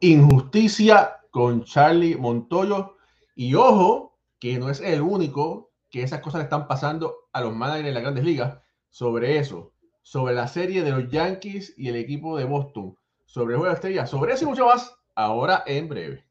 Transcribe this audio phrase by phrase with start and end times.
[0.00, 2.96] Injusticia con Charlie Montoyo.
[3.34, 7.54] Y ojo, que no es el único que esas cosas le están pasando a los
[7.54, 8.58] managers de las grandes ligas
[8.90, 9.72] sobre eso,
[10.02, 12.94] sobre la serie de los Yankees y el equipo de Boston,
[13.24, 16.23] sobre el juego de estrella, sobre eso y mucho más, ahora en breve.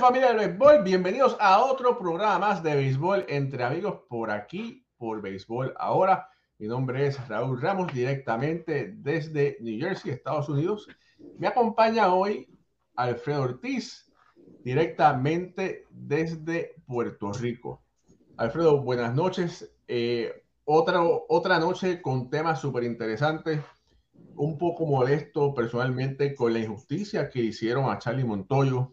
[0.00, 5.20] Familia del béisbol, bienvenidos a otro programa más de béisbol entre amigos por aquí, por
[5.20, 6.26] béisbol ahora.
[6.58, 10.88] Mi nombre es Raúl Ramos, directamente desde New Jersey, Estados Unidos.
[11.36, 12.48] Me acompaña hoy
[12.96, 14.10] Alfredo Ortiz,
[14.64, 17.82] directamente desde Puerto Rico.
[18.38, 19.70] Alfredo, buenas noches.
[19.86, 20.32] Eh,
[20.64, 23.60] otra, otra noche con temas súper interesantes.
[24.34, 28.92] Un poco molesto personalmente con la injusticia que hicieron a Charlie Montoyo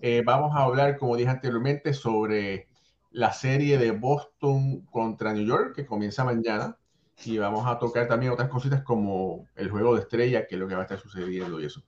[0.00, 2.68] eh, vamos a hablar, como dije anteriormente, sobre
[3.10, 6.76] la serie de Boston contra New York, que comienza mañana.
[7.24, 10.68] Y vamos a tocar también otras cositas como el juego de estrella, que es lo
[10.68, 11.82] que va a estar sucediendo y eso.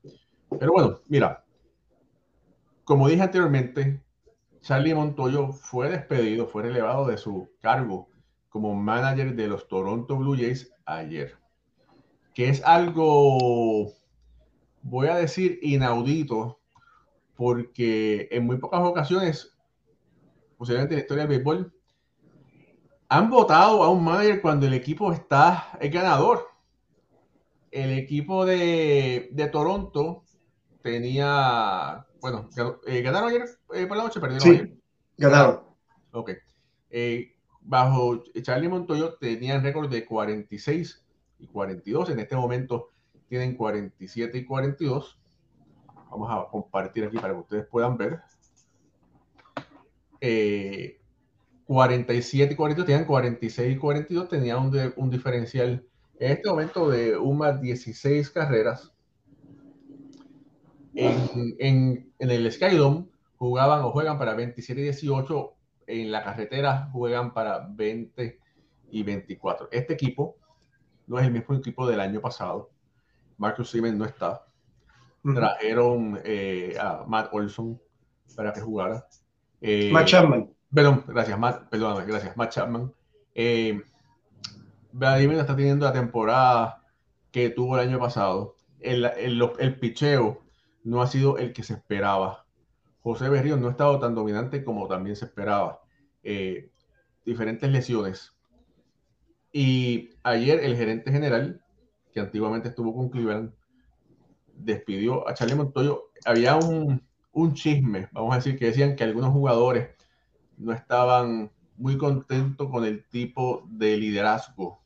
[0.58, 1.44] Pero bueno, mira,
[2.82, 4.02] como dije anteriormente,
[4.60, 8.08] Charlie Montoyo fue despedido, fue relevado de su cargo
[8.48, 11.36] como manager de los Toronto Blue Jays ayer.
[12.34, 13.92] Que es algo,
[14.82, 16.59] voy a decir, inaudito
[17.40, 19.56] porque en muy pocas ocasiones,
[20.58, 21.72] posiblemente en la historia del béisbol,
[23.08, 26.48] han votado a un manager cuando el equipo está el ganador.
[27.70, 30.22] El equipo de, de Toronto
[30.82, 32.50] tenía, bueno,
[32.86, 34.76] eh, ganaron ayer eh, por la noche, perdieron sí, ayer.
[35.16, 35.60] Ganaron.
[36.12, 36.32] Ok.
[36.90, 41.06] Eh, bajo Charlie Montoyo tenían récord de 46
[41.38, 42.10] y 42.
[42.10, 42.90] En este momento
[43.30, 45.19] tienen 47 y 42.
[46.10, 48.20] Vamos a compartir aquí para que ustedes puedan ver.
[51.66, 55.86] 47 y 42 tenían 46 y 42, tenían un, un, diferencial
[56.18, 58.92] en este momento de un más 16 carreras.
[60.94, 63.06] En, en, en el Skydome
[63.38, 65.54] jugaban o juegan para 27 y 18,
[65.86, 68.38] en la carretera juegan para 20
[68.90, 69.68] y 24.
[69.70, 70.36] Este equipo
[71.06, 72.70] no es el mismo equipo del año pasado.
[73.38, 74.44] Marcus Siemens no está.
[75.22, 77.80] Trajeron eh, a Matt Olson
[78.34, 79.06] para que jugara.
[79.60, 80.50] Eh, Matt Chapman.
[80.72, 82.92] Perdón, gracias, Matt, perdóname, gracias, Matt Chapman.
[83.34, 83.82] Eh,
[84.92, 86.82] Vladimir está teniendo la temporada
[87.30, 88.56] que tuvo el año pasado.
[88.78, 90.42] El, el, el, picheo
[90.84, 92.46] no ha sido el que se esperaba.
[93.02, 95.80] José Berrío no ha estado tan dominante como también se esperaba.
[96.22, 96.70] Eh,
[97.24, 98.32] diferentes lesiones.
[99.52, 101.62] Y ayer el gerente general,
[102.12, 103.52] que antiguamente estuvo con Cleveland,
[104.64, 109.32] despidió a Charlie Montoyo, había un, un, chisme, vamos a decir, que decían que algunos
[109.32, 109.90] jugadores
[110.58, 114.80] no estaban muy contentos con el tipo de liderazgo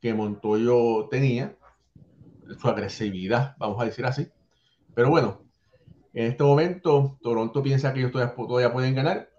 [0.00, 1.56] que Montoyo tenía,
[2.60, 4.28] su agresividad, vamos a decir así.
[4.94, 5.40] Pero bueno,
[6.12, 9.30] en este momento Toronto piensa que ellos todavía, pueden ganar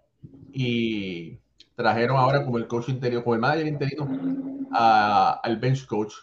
[0.51, 1.37] y
[1.75, 4.09] trajeron ahora como el coach interior, como el manager interino
[4.71, 6.13] a, al bench coach.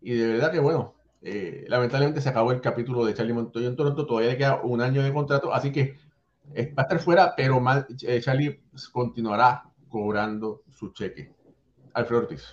[0.00, 3.76] Y de verdad que bueno, eh, lamentablemente se acabó el capítulo de Charlie Montoya en
[3.76, 5.98] Toronto, todavía le queda un año de contrato, así que
[6.54, 7.60] eh, va a estar fuera, pero
[8.02, 8.62] eh, Charlie
[8.92, 11.32] continuará cobrando su cheque.
[11.94, 12.44] Alfredo Ortiz.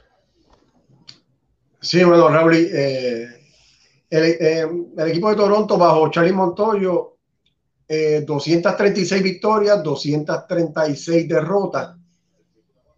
[1.81, 3.29] Sí, bueno, Raúl, el,
[4.09, 7.17] el, equipo de Toronto bajo Charlie Montoyo,
[7.87, 11.97] 236 victorias, 236 derrotas.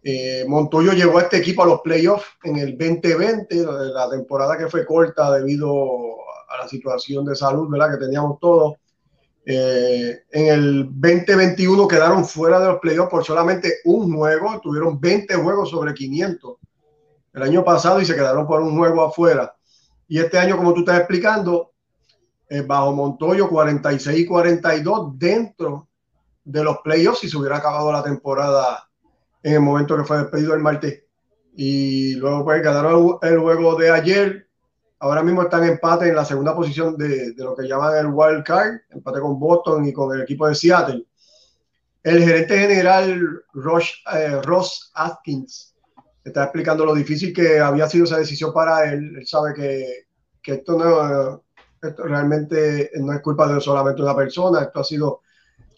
[0.08, 4.68] Eh, Montoyo llevó a este equipo a los playoffs en el 2020, la temporada que
[4.68, 6.14] fue corta debido
[6.48, 7.90] a la situación de salud ¿verdad?
[7.90, 8.74] que teníamos todos.
[9.44, 15.34] Eh, en el 2021 quedaron fuera de los playoffs por solamente un juego, tuvieron 20
[15.34, 16.56] juegos sobre 500
[17.34, 19.56] el año pasado y se quedaron por un juego afuera.
[20.06, 21.72] Y este año, como tú estás explicando,
[22.48, 25.88] eh, bajo Montoyo 46 y 42 dentro
[26.44, 28.86] de los playoffs si se hubiera acabado la temporada
[29.46, 31.04] en el momento que fue despedido el martes.
[31.54, 34.48] y luego pues ganaron el juego de ayer.
[34.98, 38.42] Ahora mismo están empate en la segunda posición de, de, lo que llaman el wild
[38.44, 41.06] card, empate con Boston y con el equipo de Seattle.
[42.02, 45.76] El gerente general Ross, eh, Ross Atkins
[46.24, 49.14] está explicando lo difícil que había sido esa decisión para él.
[49.16, 50.06] Él sabe que,
[50.42, 51.44] que esto, no,
[51.80, 55.20] esto realmente no es culpa de solamente una persona, esto ha sido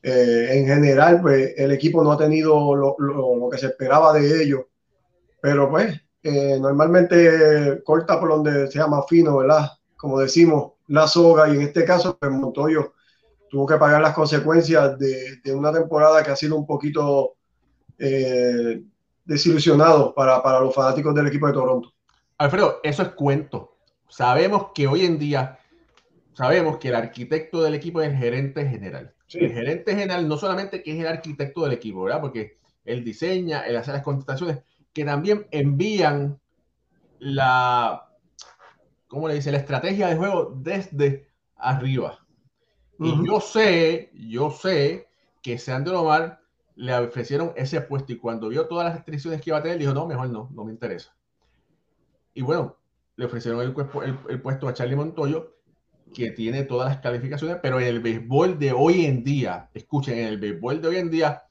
[0.03, 4.13] eh, en general, pues el equipo no ha tenido lo, lo, lo que se esperaba
[4.13, 4.63] de ellos
[5.41, 9.71] pero pues eh, normalmente corta por donde sea más fino, ¿verdad?
[9.97, 12.95] Como decimos, la soga y en este caso pues Montoyo
[13.51, 17.37] tuvo que pagar las consecuencias de, de una temporada que ha sido un poquito
[17.99, 18.83] eh,
[19.25, 21.93] desilusionado para, para los fanáticos del equipo de Toronto.
[22.37, 23.77] Alfredo, eso es cuento.
[24.09, 25.59] Sabemos que hoy en día,
[26.35, 29.15] sabemos que el arquitecto del equipo es el gerente general.
[29.29, 29.39] Sí.
[29.41, 32.21] El gerente general no solamente que es el arquitecto del equipo, ¿verdad?
[32.21, 36.41] Porque él diseña, él hace las contrataciones, que también envían
[37.19, 38.09] la,
[39.07, 39.53] ¿cómo le dice?
[39.53, 42.25] La estrategia de juego desde arriba.
[42.99, 43.23] Uh -huh.
[43.25, 45.09] Y yo sé, yo sé
[45.43, 46.41] que Sandro Omar
[46.77, 49.93] le ofrecieron ese puesto y cuando vio todas las restricciones que iba a tener, dijo,
[49.93, 51.15] no, mejor no, no me interesa.
[52.33, 52.77] Y bueno,
[53.17, 53.75] le ofrecieron el,
[54.05, 55.58] el, el puesto a Charlie Montoyo,
[56.15, 60.27] que tiene todas las calificaciones, pero en el béisbol de hoy en día, escuchen, en
[60.27, 61.43] el béisbol de hoy en día,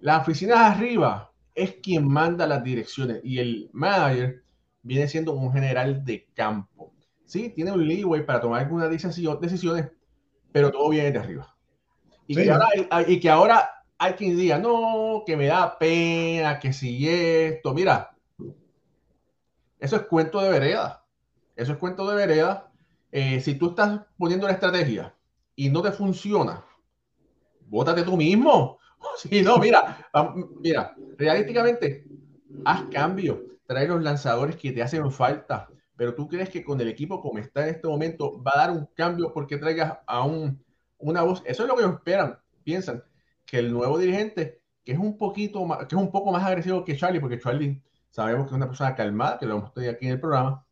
[0.00, 4.42] las oficinas arriba es quien manda las direcciones y el manager
[4.82, 6.92] viene siendo un general de campo.
[7.24, 9.90] Sí, tiene un leeway para tomar algunas decisiones,
[10.52, 11.56] pero todo viene de arriba.
[12.26, 12.42] Y, sí.
[12.42, 16.72] que ahora hay, y que ahora hay quien diga, no, que me da pena, que
[16.72, 18.14] si esto, mira,
[19.78, 21.04] eso es cuento de vereda.
[21.56, 22.70] Eso es cuento de vereda.
[23.16, 25.14] Eh, si tú estás poniendo la estrategia
[25.54, 26.64] y no te funciona,
[27.68, 28.78] bótate tú mismo.
[29.18, 29.98] Sí, no, mira,
[30.60, 32.06] mira, realísticamente,
[32.64, 36.88] haz cambio, trae los lanzadores que te hacen falta, pero tú crees que con el
[36.88, 40.64] equipo como está en este momento va a dar un cambio porque traigas a un,
[40.96, 43.04] una voz, eso es lo que ellos esperan, piensan,
[43.44, 46.82] que el nuevo dirigente, que es un poquito más, que es un poco más agresivo
[46.82, 50.06] que Charlie, porque Charlie sabemos que es una persona calmada, que lo hemos tenido aquí
[50.06, 50.66] en el programa,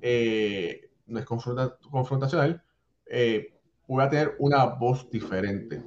[0.00, 2.62] eh, no es confronta, confrontacional,
[3.06, 3.54] eh,
[3.86, 5.82] pueda tener una voz diferente.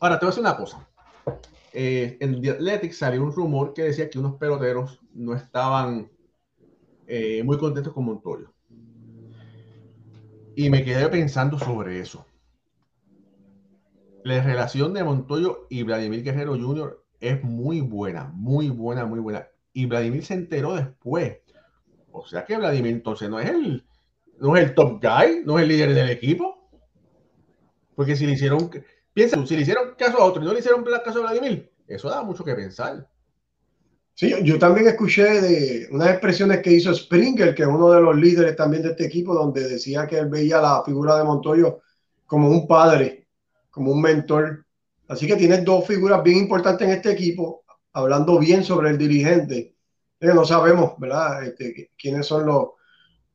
[0.00, 0.88] Ahora, te voy a decir una cosa.
[1.72, 6.10] Eh, en The Athletic salió un rumor que decía que unos peloteros no estaban
[7.06, 8.52] eh, muy contentos con Montoyo.
[10.54, 12.26] Y me quedé pensando sobre eso.
[14.24, 17.02] La relación de Montoyo y Vladimir Guerrero Jr.
[17.20, 19.46] es muy buena, muy buena, muy buena.
[19.72, 21.38] Y Vladimir se enteró después.
[22.10, 23.86] O sea que Vladimir entonces no es el,
[24.40, 26.70] no es el top guy, no es el líder del equipo.
[27.94, 28.70] Porque si le hicieron
[29.18, 32.08] Piensa, si le hicieron caso a otro y no le hicieron caso a Vladimir, eso
[32.08, 33.04] da mucho que pensar.
[34.14, 38.16] Sí, yo también escuché de unas expresiones que hizo Springer, que es uno de los
[38.16, 41.80] líderes también de este equipo, donde decía que él veía la figura de Montoyo
[42.26, 43.26] como un padre,
[43.70, 44.64] como un mentor.
[45.08, 49.74] Así que tiene dos figuras bien importantes en este equipo, hablando bien sobre el dirigente.
[50.20, 51.44] Eh, no sabemos, ¿verdad?
[51.44, 52.68] Este, quiénes son los,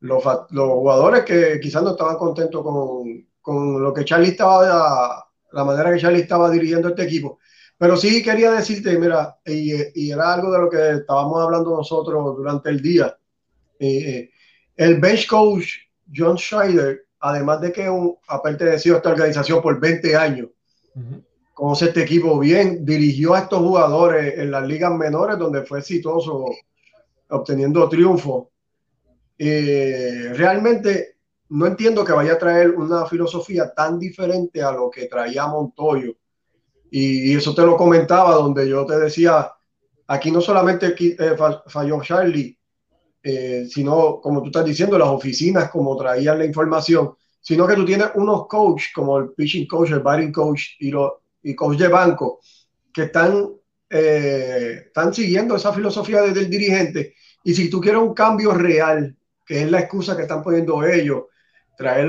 [0.04, 5.24] los, los, jugadores que quizás no estaban contentos con, con lo que Charlie estaba
[5.54, 7.38] la manera que Charlie estaba dirigiendo este equipo.
[7.78, 12.36] Pero sí quería decirte, mira, y, y era algo de lo que estábamos hablando nosotros
[12.36, 13.16] durante el día.
[13.78, 14.30] Eh,
[14.76, 15.68] el bench coach
[16.14, 20.48] John Schreider, además de que un, ha pertenecido a esta organización por 20 años,
[20.94, 21.24] uh -huh.
[21.54, 26.46] conoce este equipo bien, dirigió a estos jugadores en las ligas menores donde fue exitoso
[27.28, 28.50] obteniendo triunfo.
[29.38, 31.16] Eh, realmente
[31.50, 36.12] no entiendo que vaya a traer una filosofía tan diferente a lo que traía Montoyo.
[36.90, 39.50] Y, y eso te lo comentaba, donde yo te decía,
[40.06, 41.36] aquí no solamente eh,
[41.66, 42.56] falló Charlie,
[43.22, 47.84] eh, sino, como tú estás diciendo, las oficinas, como traían la información, sino que tú
[47.84, 51.88] tienes unos coach, como el pitching coach, el batting coach y, lo, y coach de
[51.88, 52.40] banco,
[52.92, 53.50] que están,
[53.90, 57.14] eh, están siguiendo esa filosofía desde el dirigente.
[57.42, 61.24] Y si tú quieres un cambio real, que es la excusa que están poniendo ellos,
[61.76, 62.08] traer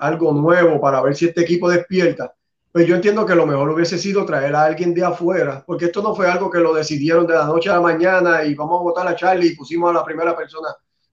[0.00, 2.34] algo nuevo para ver si este equipo despierta,
[2.70, 6.02] pues yo entiendo que lo mejor hubiese sido traer a alguien de afuera, porque esto
[6.02, 8.82] no fue algo que lo decidieron de la noche a la mañana y vamos a
[8.82, 10.68] votar a Charlie y pusimos a la primera persona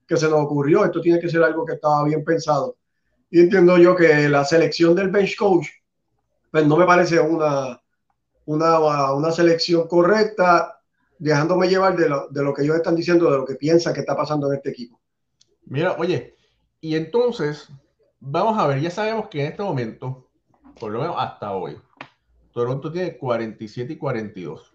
[0.06, 0.84] que se nos ocurrió.
[0.84, 2.76] Esto tiene que ser algo que estaba bien pensado.
[3.30, 5.66] Y entiendo yo que la selección del bench coach,
[6.50, 7.80] pues no me parece una,
[8.44, 10.78] una, una selección correcta,
[11.18, 14.00] dejándome llevar de lo, de lo que ellos están diciendo, de lo que piensan que
[14.00, 15.00] está pasando en este equipo.
[15.66, 16.36] Mira, oye,
[16.80, 17.68] y entonces,
[18.20, 20.30] vamos a ver, ya sabemos que en este momento,
[20.78, 21.76] por lo menos hasta hoy,
[22.52, 24.72] Toronto tiene 47 y 42.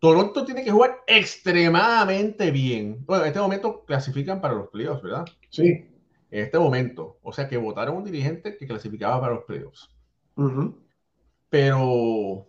[0.00, 3.04] Toronto tiene que jugar extremadamente bien.
[3.06, 5.24] Bueno, en este momento clasifican para los playoffs, ¿verdad?
[5.50, 5.86] Sí.
[6.30, 7.18] En este momento.
[7.22, 9.88] O sea que votaron un dirigente que clasificaba para los playoffs.
[11.48, 12.48] Pero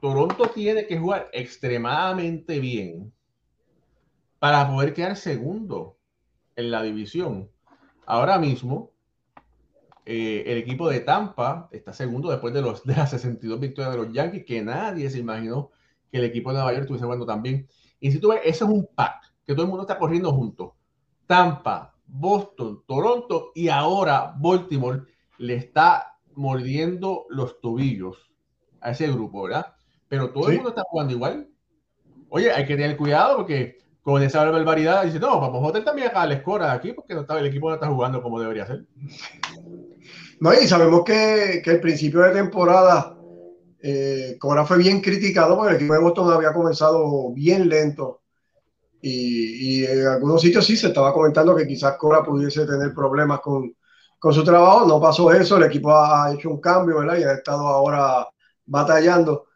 [0.00, 3.12] Toronto tiene que jugar extremadamente bien
[4.38, 5.96] para poder quedar segundo
[6.60, 7.50] en la división.
[8.06, 8.92] Ahora mismo,
[10.06, 14.02] eh, el equipo de Tampa está segundo después de, los, de las 62 victorias de
[14.02, 15.70] los Yankees, que nadie se imaginó
[16.10, 17.68] que el equipo de Nueva York estuviese jugando también.
[18.00, 20.72] Y si tú ves, ese es un pack, que todo el mundo está corriendo juntos.
[21.26, 25.02] Tampa, Boston, Toronto y ahora Baltimore
[25.38, 28.32] le está mordiendo los tobillos
[28.80, 29.74] a ese grupo, ¿verdad?
[30.08, 31.48] Pero todo el mundo está jugando igual.
[32.30, 36.08] Oye, hay que tener cuidado porque con esa barbaridad dice, no, vamos a joder también
[36.08, 38.84] acá la escora aquí porque no está, el equipo no está jugando como debería ser.
[40.40, 43.14] No, y sabemos que, que el principio de temporada
[43.82, 48.22] eh, Cora fue bien criticado porque el equipo de Boston había comenzado bien lento.
[49.02, 53.40] Y, y, en algunos sitios sí se estaba comentando que quizás Cora pudiese tener problemas
[53.40, 53.74] con,
[54.18, 54.86] con su trabajo.
[54.86, 57.18] No pasó eso, el equipo ha hecho un cambio, ¿verdad?
[57.18, 58.26] Y ha estado ahora
[58.66, 59.46] batallando.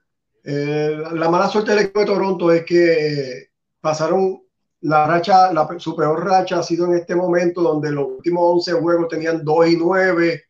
[0.43, 3.49] Eh, la mala suerte del equipo de Toronto es que
[3.85, 4.43] pasaron
[4.81, 8.73] la racha, la, su peor racha ha sido en este momento donde los últimos 11
[8.81, 10.45] juegos tenían 2 y 9,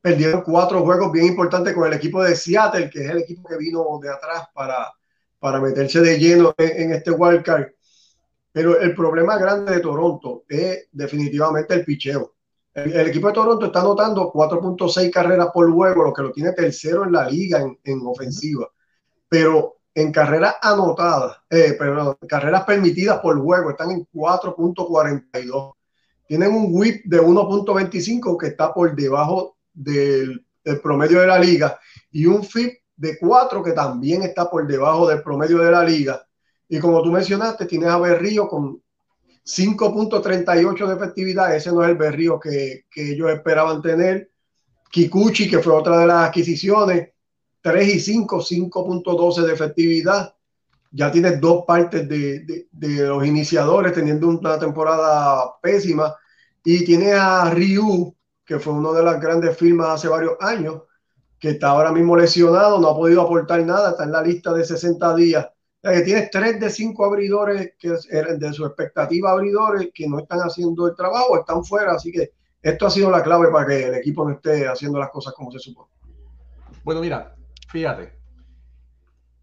[0.00, 3.56] perdieron cuatro juegos bien importantes con el equipo de Seattle, que es el equipo que
[3.56, 4.92] vino de atrás para,
[5.38, 7.68] para meterse de lleno en, este wildcard.
[8.50, 12.34] Pero el problema grande de Toronto es definitivamente el picheo.
[12.74, 16.52] El, el, equipo de Toronto está anotando 4.6 carreras por juego, lo que lo tiene
[16.54, 18.68] tercero en la liga en, en ofensiva
[19.30, 25.72] pero en carreras anotadas, eh, perdón, carreras permitidas por juego están en 4.42.
[26.26, 31.78] Tienen un whip de 1.25 que está por debajo del, del, promedio de la liga
[32.12, 36.24] y un FIP de 4 que también está por debajo del promedio de la liga.
[36.68, 38.80] Y como tú mencionaste, tienes a Berrío con
[39.44, 41.56] 5.38 de efectividad.
[41.56, 44.30] Ese no es el Berrío que, que ellos esperaban tener.
[44.90, 47.10] Kikuchi, que fue otra de las adquisiciones,
[47.62, 50.34] 3 y 5, 5.12 de efectividad.
[50.92, 56.14] Ya tiene dos partes de, los iniciadores teniendo una temporada pésima.
[56.64, 58.14] Y tiene a Ryu,
[58.44, 60.82] que fue una de las grandes firmas hace varios años,
[61.38, 64.64] que está ahora mismo lesionado, no ha podido aportar nada, está en la lista de
[64.64, 65.48] 60 días.
[65.82, 70.40] que tiene 3 de 5 abridores que eran de su expectativa abridores que no están
[70.40, 71.92] haciendo el trabajo, están fuera.
[71.92, 75.10] Así que esto ha sido la clave para que el equipo no esté haciendo las
[75.10, 75.88] cosas como se supone.
[76.84, 77.34] Bueno, mira,
[77.70, 78.12] Fíjate,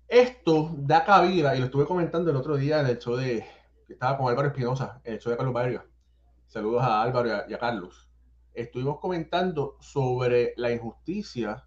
[0.05, 3.45] esto da cabida, y lo estuve comentando el otro día en el show de,
[3.85, 5.85] que estaba con Álvaro Espinosa, en el show de Carlos Barrio.
[6.45, 8.09] Saludos a Álvaro y a, y a, Carlos.
[8.53, 11.63] Estuvimos comentando sobre la injusticia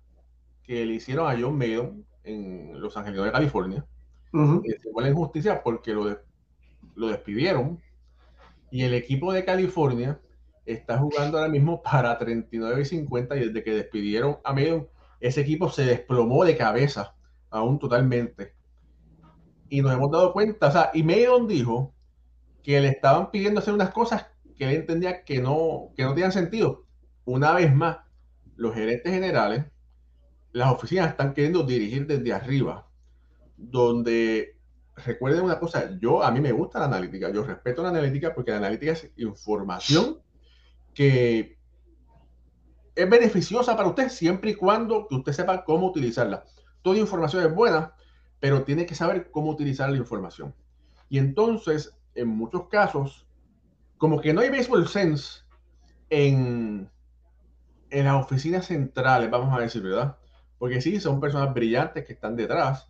[0.63, 3.87] que le hicieron a John Maydon en Los Ángeles de California.
[4.35, 5.01] Uh -huh.
[5.01, 6.19] la injusticia porque lo, de,
[6.95, 7.81] lo despidieron
[8.71, 10.21] y el equipo de California
[10.67, 14.87] está jugando ahora mismo para 39 y 50 y desde que despidieron a Maydon
[15.21, 17.15] ese equipo se desplomó de cabeza,
[17.51, 18.55] aún totalmente.
[19.69, 21.95] Y nos hemos dado cuenta, o sea, y Maydon dijo
[22.63, 26.33] que le estaban pidiendo hacer unas cosas que él entendía que no, que no tenían
[26.33, 26.85] sentido.
[27.25, 27.99] Una vez más,
[28.57, 29.65] los gerentes generales,
[30.53, 32.89] las oficinas están queriendo dirigir desde arriba,
[33.57, 34.57] donde
[34.97, 38.51] recuerden una cosa, yo a mí me gusta la analítica, yo respeto la analítica porque
[38.51, 40.19] la analítica es información
[40.93, 41.60] que
[42.95, 46.45] es beneficiosa para usted siempre y cuando usted sepa cómo utilizarla.
[46.83, 47.95] Toda información es buena,
[48.41, 50.55] pero tiene que saber cómo utilizar la información.
[51.09, 53.27] Y entonces, en muchos casos,
[53.99, 55.43] como que no hay baseball sense
[56.09, 56.89] en,
[57.91, 60.17] en las oficinas centrales, vamos a decir, ¿verdad?
[60.59, 62.89] Porque sí, son personas brillantes que están detrás,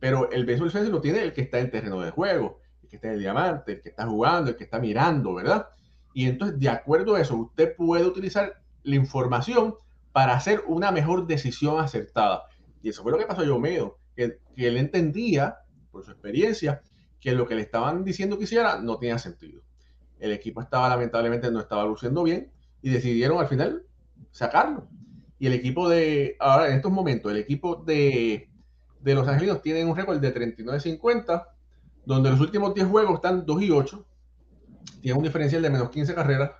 [0.00, 2.96] pero el baseball sense lo tiene el que está en terreno de juego, el que
[2.96, 5.68] está en el diamante, el que está jugando, el que está mirando, ¿verdad?
[6.12, 9.74] Y entonces, de acuerdo a eso, usted puede utilizar la información
[10.12, 12.44] para hacer una mejor decisión acertada.
[12.82, 15.58] Y eso fue lo que pasó a Yomedo, que, que él entendía,
[15.90, 16.80] por su experiencia,
[17.20, 19.62] que lo que le estaban diciendo que hiciera no tenía sentido.
[20.18, 22.50] El equipo estaba, lamentablemente, no estaba luciendo bien
[22.82, 23.82] y decidieron al final
[24.30, 24.88] sacarlo.
[25.38, 28.50] Y el equipo de, ahora en estos momentos, el equipo de,
[29.00, 31.46] de Los Angelinos tiene un récord de 39-50,
[32.04, 34.06] donde los últimos 10 juegos están 2 y 8,
[35.02, 36.52] tiene un diferencial de menos 15 carreras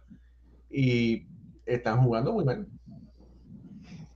[0.71, 1.28] y
[1.69, 2.67] están jugando muy bien.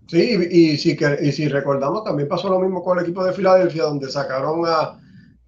[0.07, 3.85] Sí, y, si, y si recordamos, también pasó lo mismo con el equipo de Filadelfia,
[3.85, 4.99] donde sacaron a,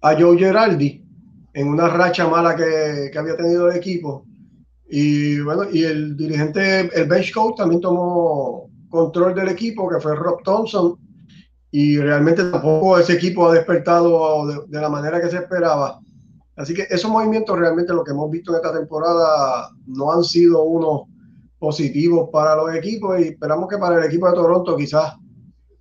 [0.01, 1.03] a Joe Geraldi
[1.53, 4.25] en una racha mala que, que, había tenido el equipo.
[4.89, 10.15] Y bueno, y el dirigente, el bench coach también tomó control del equipo, que fue
[10.15, 10.97] Rob Thompson.
[11.71, 15.99] y realmente tampoco ese equipo ha despertado de, la manera que se esperaba.
[16.55, 20.63] Así que esos movimientos realmente lo que hemos visto en esta temporada no han sido
[20.63, 21.01] unos
[21.65, 25.15] positivos para los equipos y esperamos que para el equipo de Toronto quizás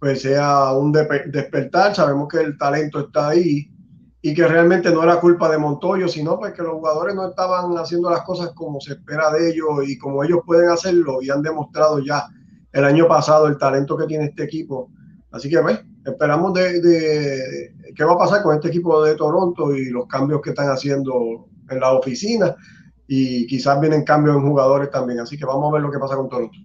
[0.01, 1.95] pues sea un despertar.
[1.95, 3.71] Sabemos que el talento está ahí
[4.23, 7.77] y que realmente no era culpa de Montoyo, sino pues que los jugadores no estaban
[7.77, 11.43] haciendo las cosas como se espera de ellos y como ellos pueden hacerlo y han
[11.43, 12.25] demostrado ya
[12.73, 14.89] el año pasado el talento que tiene este equipo
[15.35, 19.91] Así que pues, esperamos de, qué va a pasar con este equipo de Toronto y
[19.91, 22.57] los cambios que están haciendo en la oficina
[23.07, 25.21] y quizás vienen cambios en jugadores también.
[25.21, 26.57] Así que vamos a ver lo que pasa con Toronto.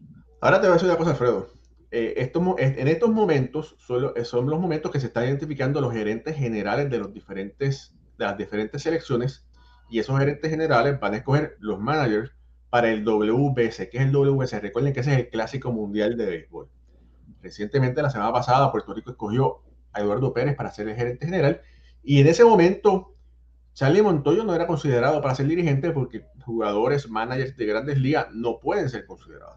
[0.41, 1.47] Ahora te voy a decir una cosa, Alfredo.
[1.91, 3.75] Eh, en estos momentos
[4.15, 8.25] eh, son los momentos que se están identificando los gerentes generales de, los diferentes, de
[8.25, 9.47] las diferentes selecciones
[9.89, 12.31] y esos gerentes generales van a escoger los managers
[12.69, 13.89] para el WBC.
[13.89, 14.61] que es el WBC?
[14.61, 16.69] Recuerden que ese es el clásico mundial de béisbol.
[17.41, 21.61] Recientemente, la semana pasada, Puerto Rico escogió a Eduardo Pérez para ser el gerente general
[22.03, 23.15] y en ese momento
[23.79, 28.59] Charlie Montoyo no era considerado para ser dirigente porque jugadores, managers de grandes ligas no
[28.59, 29.55] pueden ser considerados.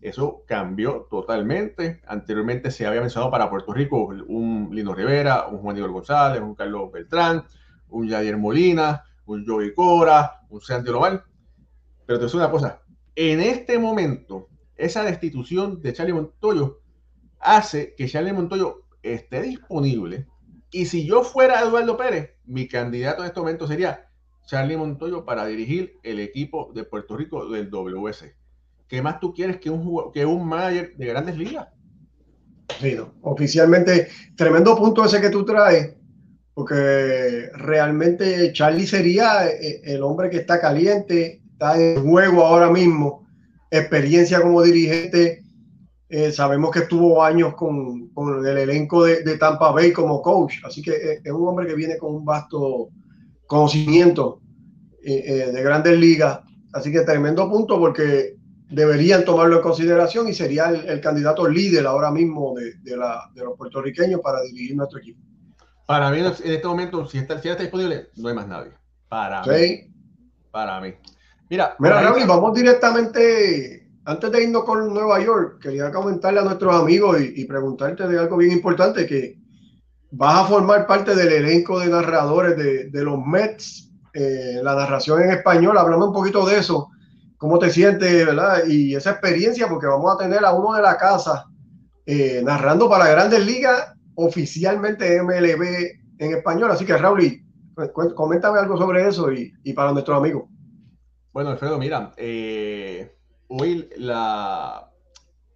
[0.00, 2.02] Eso cambió totalmente.
[2.08, 6.56] Anteriormente se había mencionado para Puerto Rico un Lino Rivera, un Juan Diego González, un
[6.56, 7.44] Carlos Beltrán,
[7.90, 11.22] un Javier Molina, un Joey Cora, un Santi Lomal.
[12.04, 12.82] Pero te una cosa,
[13.14, 16.80] en este momento esa destitución de Charlie Montoyo
[17.38, 20.26] hace que Charlie Montoyo esté disponible.
[20.72, 24.08] Y si yo fuera Eduardo Pérez, mi candidato en este momento sería
[24.46, 28.34] Charlie Montoyo para dirigir el equipo de Puerto Rico del WS.
[28.88, 31.68] ¿Qué más tú quieres que un, que un manager de grandes ligas?
[32.80, 35.94] Sí, oficialmente, tremendo punto ese que tú traes,
[36.54, 43.22] porque realmente Charlie sería eh, el hombre que está caliente, está en juego ahora mismo
[43.72, 45.41] experiencia como dirigente.
[46.14, 50.56] Eh, sabemos que estuvo años con, con el elenco de, de, Tampa Bay como coach,
[50.62, 52.90] así que eh, es un hombre que viene con un vasto
[53.46, 54.42] conocimiento
[55.02, 56.40] eh, de grandes ligas.
[56.74, 58.36] Así que tremendo punto porque
[58.68, 63.44] deberían tomarlo en consideración y sería el, candidato líder ahora mismo de, de, la, de,
[63.44, 65.18] los puertorriqueños para dirigir nuestro equipo.
[65.86, 68.72] Para mí, en este momento, si está, si está disponible, no hay más nadie.
[69.08, 69.90] Para mí.
[70.50, 70.92] Para mí.
[71.48, 76.74] Mira, Mira Raúl, vamos directamente, antes de irnos con Nueva York, quería comentarle a nuestros
[76.74, 79.38] amigos y, preguntarte de algo bien importante, que
[80.10, 85.30] vas a formar parte del elenco de narradores de, los Mets, eh, la narración en
[85.30, 86.90] español, hablando un poquito de eso,
[87.38, 88.64] cómo te sientes, ¿verdad?
[88.66, 91.46] Y esa experiencia, porque vamos a tener a uno de la casa
[92.04, 96.70] eh, narrando para Grandes Ligas, oficialmente MLB en español.
[96.70, 97.40] Así que, Raúl,
[98.14, 100.44] coméntame algo sobre eso y, y para nuestros amigos.
[101.32, 103.16] Bueno, Alfredo, mira, eh,
[103.60, 104.90] hoy, la,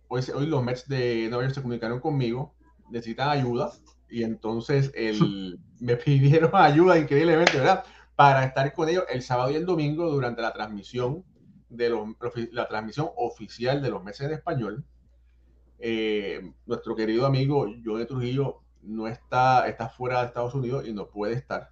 [0.08, 2.54] hoy, hoy, los Mets de Nueva York se comunicaron conmigo,
[2.90, 3.72] necesitan ayuda
[4.08, 7.84] y entonces el, me pidieron ayuda increíblemente, ¿verdad?
[8.14, 11.24] Para estar con ellos el sábado y el domingo durante la transmisión
[11.68, 12.08] de los,
[12.52, 14.84] la transmisión oficial de los Mets en español.
[15.78, 21.08] Eh, nuestro querido amigo Johnny Trujillo no está, está fuera de Estados Unidos y no
[21.08, 21.70] puede estar.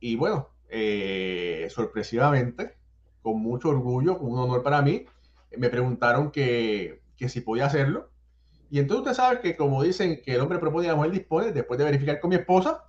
[0.00, 2.76] Y bueno, eh, sorpresivamente,
[3.22, 5.06] con mucho orgullo, con un honor para mí.
[5.56, 8.10] Me preguntaron que, que si podía hacerlo.
[8.70, 11.52] Y entonces usted sabe que como dicen que el hombre propone y la mujer dispone,
[11.52, 12.82] después de verificar con mi esposa,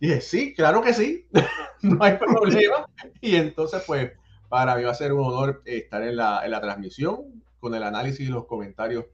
[0.00, 1.26] dije, sí, claro que sí,
[1.82, 2.86] no hay problema.
[3.20, 4.12] Y entonces, pues,
[4.48, 7.82] para mí va a ser un honor estar en la, en la transmisión con el
[7.82, 9.06] análisis y los comentarios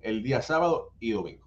[0.00, 1.44] el día sábado y domingo.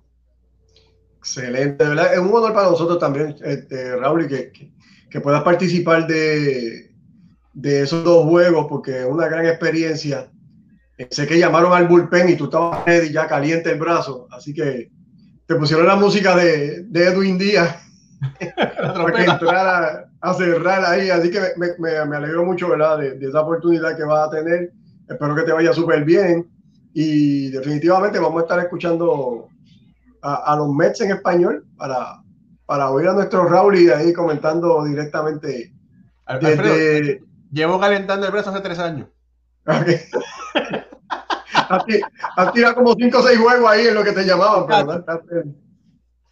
[1.17, 1.83] Excelente.
[1.83, 4.71] Es un honor para nosotros también, este, Raúl, que, que,
[5.09, 6.91] que puedas participar de,
[7.53, 10.31] de esos dos juegos porque es una gran experiencia.
[11.09, 14.91] Sé que llamaron al bullpen y tú estabas ready, ya caliente el brazo, así que
[15.45, 17.77] te pusieron la música de, de Edwin Díaz
[18.55, 21.09] para que entrara a, cerrar ahí.
[21.09, 22.97] Así que me, me, me alegro mucho ¿verdad?
[22.97, 24.71] De, de, esa oportunidad que vas a tener.
[25.07, 26.49] Espero que te vaya súper bien
[26.93, 29.47] y definitivamente vamos a estar escuchando
[30.21, 32.21] a, a, los Mets en español para,
[32.65, 35.71] para oír a nuestro Raúl y ahí comentando directamente
[36.41, 39.07] desde, Llevo calentando el brazo hace tres años.
[39.65, 39.99] Okay.
[41.69, 44.65] Has tirado como cinco o seis juegos ahí en lo que te llamaban.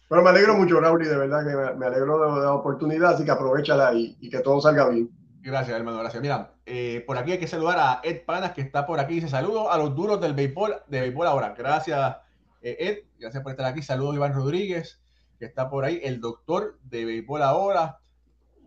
[0.08, 3.24] Pero, me alegro mucho, Raúl, y de verdad que me, alegro de, la oportunidad, así
[3.24, 5.10] que aprovechala y, y, que todo salga bien.
[5.42, 6.22] Gracias, hermano, gracias.
[6.22, 9.14] Mira, eh, por aquí hay que saludar a Ed Panas, que está por aquí.
[9.14, 11.54] Dice saludos a los duros del béisbol, de béisbol ahora.
[11.56, 12.16] Gracias,
[12.62, 12.98] eh, Ed.
[13.18, 13.82] Gracias por estar aquí.
[13.82, 15.00] Saludos a Iván Rodríguez,
[15.38, 16.00] que está por ahí.
[16.02, 17.98] El doctor de béisbol ahora.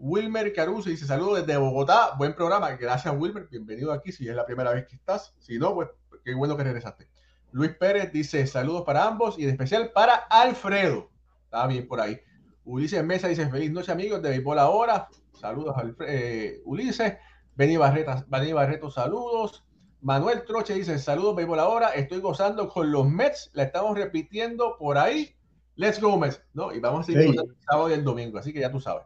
[0.02, 4.46] Wilmer Caruso dice saludos desde Bogotá, buen programa, gracias Wilmer, bienvenido aquí si es la
[4.46, 5.90] primera vez que estás, si no, pues
[6.24, 7.08] qué bueno que regresaste.
[7.52, 11.10] Luis Pérez dice saludos para ambos y en especial para Alfredo.
[11.46, 12.20] Está bien por ahí.
[12.64, 15.08] Ulises Mesa dice feliz noche amigos de Béisbol Ahora.
[15.34, 17.18] Saludos a eh, Ulises.
[17.56, 19.64] Benny Barreto, Benny Barreto, saludos.
[20.02, 21.90] Manuel Troche dice saludos Béisbol Ahora.
[21.90, 23.50] Estoy gozando con los Mets.
[23.54, 25.36] La estamos repitiendo por ahí.
[25.76, 26.44] Let's go Mets.
[26.54, 26.74] ¿no?
[26.74, 28.38] Y vamos a seguir el sábado y el domingo.
[28.38, 29.06] Así que ya tú sabes.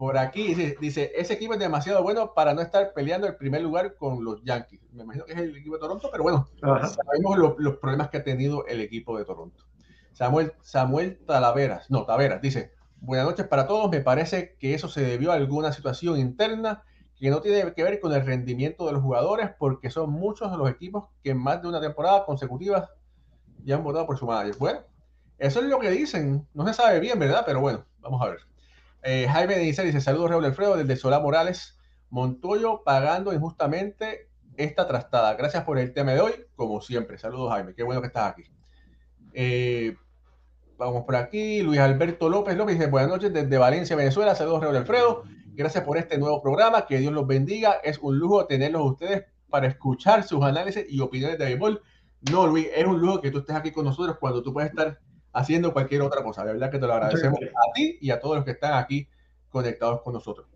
[0.00, 3.96] Por aquí dice, ese equipo es demasiado bueno para no estar peleando el primer lugar
[3.96, 4.80] con los Yankees.
[4.92, 8.24] Me imagino que es el equipo de Toronto, pero bueno, sabemos los problemas que ha
[8.24, 9.62] tenido el equipo de Toronto.
[10.12, 13.90] Samuel, Samuel Talaveras, no, Taveras, dice, buenas noches para todos.
[13.90, 16.82] Me parece que eso se debió a alguna situación interna
[17.18, 20.56] que no tiene que ver con el rendimiento de los jugadores, porque son muchos de
[20.56, 22.88] los equipos que en más de una temporada consecutiva
[23.64, 24.52] ya han votado por su madre.
[24.58, 24.80] Bueno,
[25.36, 26.48] eso es lo que dicen.
[26.54, 27.42] No se sabe bien, ¿verdad?
[27.44, 28.49] Pero bueno, vamos a ver.
[29.02, 31.78] Eh, Jaime dice, dice, saludos Raúl Alfredo desde Solá Morales,
[32.10, 35.34] Montoyo pagando injustamente esta trastada.
[35.34, 37.18] Gracias por el tema de hoy, como siempre.
[37.18, 38.42] Saludos Jaime, qué bueno que estás aquí.
[39.32, 39.96] Eh,
[40.76, 44.34] vamos por aquí, Luis Alberto López López dice, buenas noches desde Valencia, Venezuela.
[44.34, 45.24] Saludos Raúl Alfredo.
[45.54, 47.80] Gracias por este nuevo programa, que Dios los bendiga.
[47.82, 51.82] Es un lujo tenerlos ustedes para escuchar sus análisis y opiniones de béisbol.
[52.30, 54.98] No, Luis, es un lujo que tú estés aquí con nosotros cuando tú puedes estar
[55.32, 56.44] haciendo cualquier otra cosa.
[56.44, 59.08] De verdad que te lo agradecemos a ti y a todos los que están aquí
[59.48, 60.46] conectados con nosotros.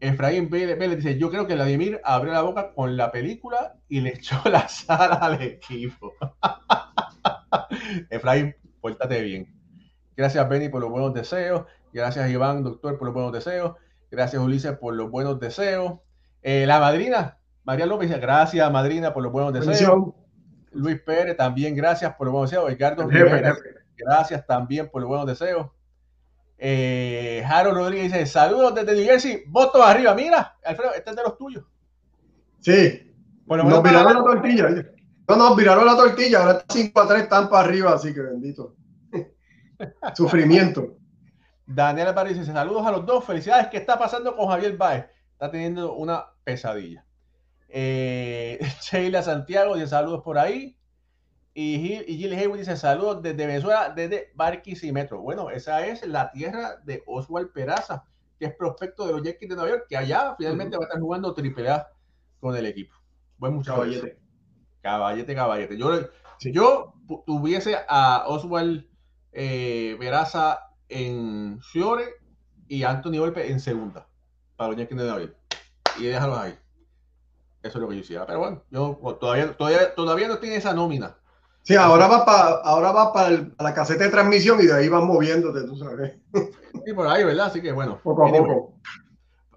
[0.00, 4.10] Efraín Vélez dice, yo creo que Vladimir abrió la boca con la película y le
[4.14, 6.14] echó la sala al equipo.
[8.10, 9.54] Efraín, pórtate bien.
[10.16, 11.64] Gracias, Benny, por los buenos deseos.
[11.92, 13.76] Gracias, Iván, doctor, por los buenos deseos.
[14.10, 16.00] Gracias, Ulises, por los buenos deseos.
[16.42, 20.14] Eh, la madrina, María López, gracias, madrina, por los buenos deseos.
[20.72, 22.70] Luis Pérez, también gracias por los buenos deseos.
[22.70, 23.08] Ricardo
[24.04, 25.68] Gracias también por los buenos deseos.
[26.62, 30.14] Eh, Harold Rodríguez dice: Saludos desde New Jersey, votos arriba.
[30.14, 31.64] Mira, Alfredo, este es de los tuyos.
[32.60, 33.14] Sí.
[33.46, 34.68] Bueno, nos viraron la tortilla.
[35.26, 36.40] No, nos viraron la tortilla.
[36.40, 38.76] Ahora 5 a 3 están para arriba, así que bendito.
[40.14, 40.98] Sufrimiento.
[41.66, 43.24] Daniel Aparicio dice: Saludos a los dos.
[43.24, 43.68] Felicidades.
[43.68, 45.06] ¿Qué está pasando con Javier Baez?
[45.32, 47.06] Está teniendo una pesadilla.
[47.68, 50.76] Eh, Sheila Santiago dice: Saludos por ahí.
[51.52, 55.20] Y, Gil Haywood dice saludos desde Venezuela, desde Barquisimetro.
[55.20, 58.04] Bueno, esa es la tierra de Oswald Peraza,
[58.38, 61.00] que es prospecto de los Yankees de Nueva York, que allá finalmente va a estar
[61.00, 61.88] jugando triple A
[62.38, 62.94] con el equipo.
[63.38, 63.76] Buen muchacho.
[63.76, 64.18] Caballete.
[64.80, 65.76] Caballete, caballete.
[65.76, 65.90] Yo,
[66.40, 66.94] yo
[67.26, 68.86] tuviese a Oswald
[69.32, 72.04] eh, Peraza en Fiore
[72.68, 74.06] y Anthony Volpe en segunda
[74.56, 75.36] para los Yankees de Nueva York.
[75.98, 76.56] Y déjalos ahí.
[77.62, 78.24] Eso es lo que yo hiciera.
[78.24, 81.19] Pero bueno, yo todavía, todavía, todavía no tiene esa nómina
[81.62, 85.06] Sí, ahora va para ahora va para la caseta de transmisión y de ahí van
[85.06, 86.14] moviéndote, tú sabes.
[86.84, 87.46] Sí, por ahí, ¿verdad?
[87.46, 88.00] Así que bueno.
[88.02, 88.74] Poco a poco.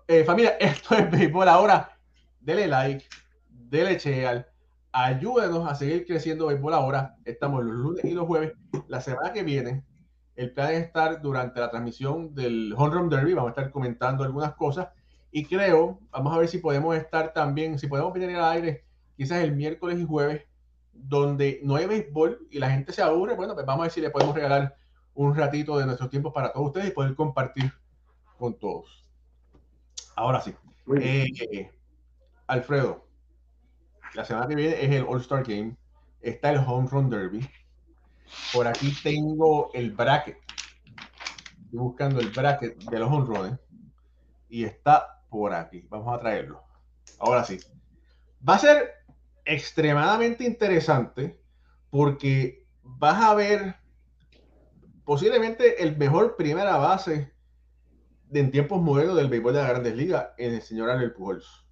[0.08, 1.98] Eh, familia, esto es béisbol ahora.
[2.42, 3.06] Dele like,
[3.50, 4.46] dele share,
[4.92, 7.16] ayúdenos a seguir creciendo béisbol ahora.
[7.24, 8.54] Estamos los lunes y los jueves.
[8.88, 9.86] La semana que viene,
[10.36, 13.34] el plan es estar durante la transmisión del Home Run Derby.
[13.34, 14.90] Vamos a estar comentando algunas cosas.
[15.32, 18.84] Y creo, vamos a ver si podemos estar también, si podemos venir al aire,
[19.16, 20.44] quizás el miércoles y jueves
[20.94, 24.02] donde no hay béisbol y la gente se aburre, bueno, pues vamos a ver si
[24.02, 24.76] le podemos regalar
[25.16, 27.72] un ratito de nuestros tiempos para todos ustedes y poder compartir
[28.38, 29.06] con todos.
[30.16, 30.54] Ahora sí.
[31.00, 31.72] Eh,
[32.48, 33.06] Alfredo,
[34.14, 35.76] la semana que viene es el All-Star Game.
[36.22, 37.48] Está el Home Run Derby.
[38.54, 40.38] Por aquí tengo el bracket.
[41.66, 43.60] Estoy buscando el bracket de los home runs.
[44.50, 45.86] Y está por aquí.
[45.90, 46.62] Vamos a traerlo.
[47.20, 47.60] Ahora sí.
[48.48, 49.03] Va a ser
[49.46, 51.40] extremadamente interesante
[51.90, 53.76] porque vas a ver
[55.06, 57.32] posiblemente el mejor primera base
[58.30, 61.66] de, en tiempos modernos del béisbol de la Grandes Ligas en el señor Albert Pujols.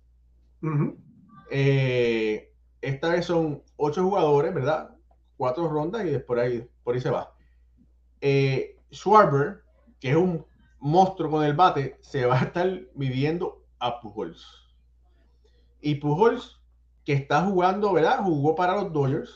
[1.50, 4.96] Eh, esta vez son ocho jugadores, ¿verdad?
[5.38, 7.34] Cuatro rondas y después ahí, por ahí se va.
[8.22, 9.64] Eh, Schwarber,
[10.00, 10.46] que es un
[10.80, 14.70] monstruo con el bate, se va a estar midiendo a Pujols.
[15.82, 16.61] Y Pujols
[17.06, 18.20] que está jugando, ¿verdad?
[18.24, 19.32] Jugó para los Dodgers.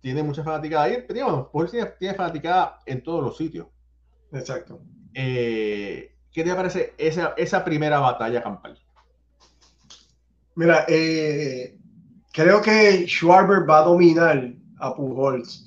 [0.00, 1.04] Tiene mucha fanaticada ahí.
[1.06, 3.66] Pero bueno, tiene, tiene fanaticada en todos los sitios.
[4.32, 4.80] Exacto.
[5.14, 8.78] Eh, ¿Qué te parece esa, esa primera batalla campal?
[10.54, 11.78] Mira, eh,
[12.32, 15.64] creo que Schwarber va a dominar a Pujols.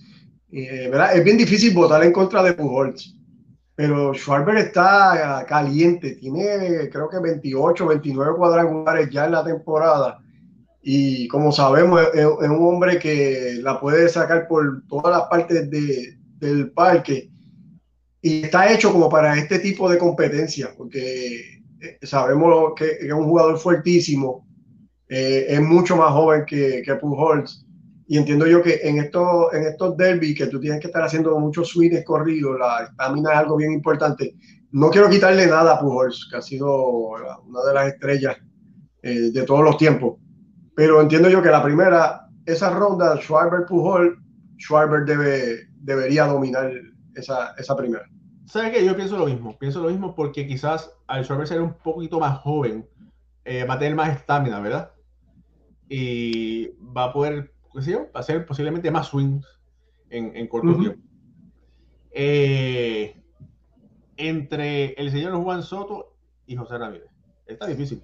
[0.51, 1.15] Eh, ¿verdad?
[1.15, 3.15] Es bien difícil votar en contra de Pujols.
[3.75, 6.15] Pero Schwarber está caliente.
[6.15, 10.21] Tiene, creo que 28, 29 cuadrangulares ya en la temporada
[10.91, 16.17] y como sabemos, es, un hombre que la puede sacar por todas las partes de,
[16.39, 17.29] del parque
[18.23, 23.25] y está hecho como para este tipo de competencia, porque eh, sabemos que es un
[23.25, 24.47] jugador fuertísimo,
[25.07, 27.67] eh, es mucho más joven que, que Pujols
[28.07, 31.39] Y entiendo yo que en estos, en estos derbis que tú tienes que estar haciendo
[31.39, 34.33] muchos swings corridos, la estamina es algo bien importante.
[34.71, 37.09] No quiero quitarle nada a Pujols, que ha sido
[37.45, 38.37] una de las estrellas
[39.03, 40.15] eh, de todos los tiempos.
[40.79, 44.17] Pero entiendo yo que la primera, esa ronda, Schwarber Pujol,
[44.57, 46.71] Schwarber debe, debería dominar
[47.15, 48.05] esa, esa primera.
[48.45, 48.85] ¿Sabes qué?
[48.85, 49.57] Yo pienso lo mismo.
[49.59, 52.87] Pienso lo mismo porque quizás al Schwarber ser un poquito más joven,
[53.43, 54.93] eh, va a tener más estamina, ¿verdad?
[55.89, 59.45] Y va a poder, qué sé yo, hacer posiblemente más swings
[60.09, 61.01] en, en corto tiempo.
[62.11, 63.21] Eh,
[64.15, 66.15] entre el señor Juan Soto
[66.45, 67.09] y José Ramírez.
[67.45, 68.01] Está difícil.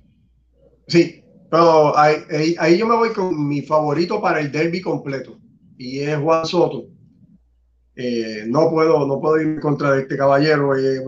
[0.87, 5.37] Sí, pero ahí, ahí, yo me voy con mi favorito para el derby completo
[5.77, 6.85] y es Juan Soto.
[7.95, 10.99] Eh, no puedo no puedo ir contra este caballero, es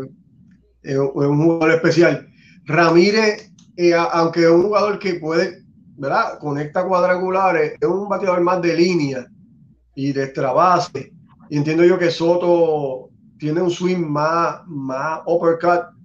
[0.97, 2.27] un jugador especial.
[2.65, 5.63] Ramírez, eh, aunque es un jugador que puede,
[5.97, 6.39] ¿verdad?
[6.39, 9.27] Conecta cuadrangulares, es un bateador más de línea
[9.95, 11.11] y de extra base.
[11.49, 15.96] Y entiendo yo que Soto tiene un swing más, más uppercut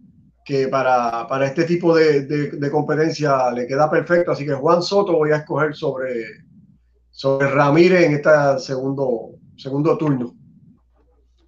[0.45, 4.33] que para, para este tipo de, de, competencia le queda perfecto.
[4.33, 6.25] Así que Juan Soto voy a escoger sobre,
[7.11, 10.35] sobre Ramírez en este segundo, segundo turno.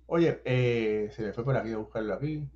[0.07, 2.49] Oye, eh, se me fue por aquí a buscarlo aquí.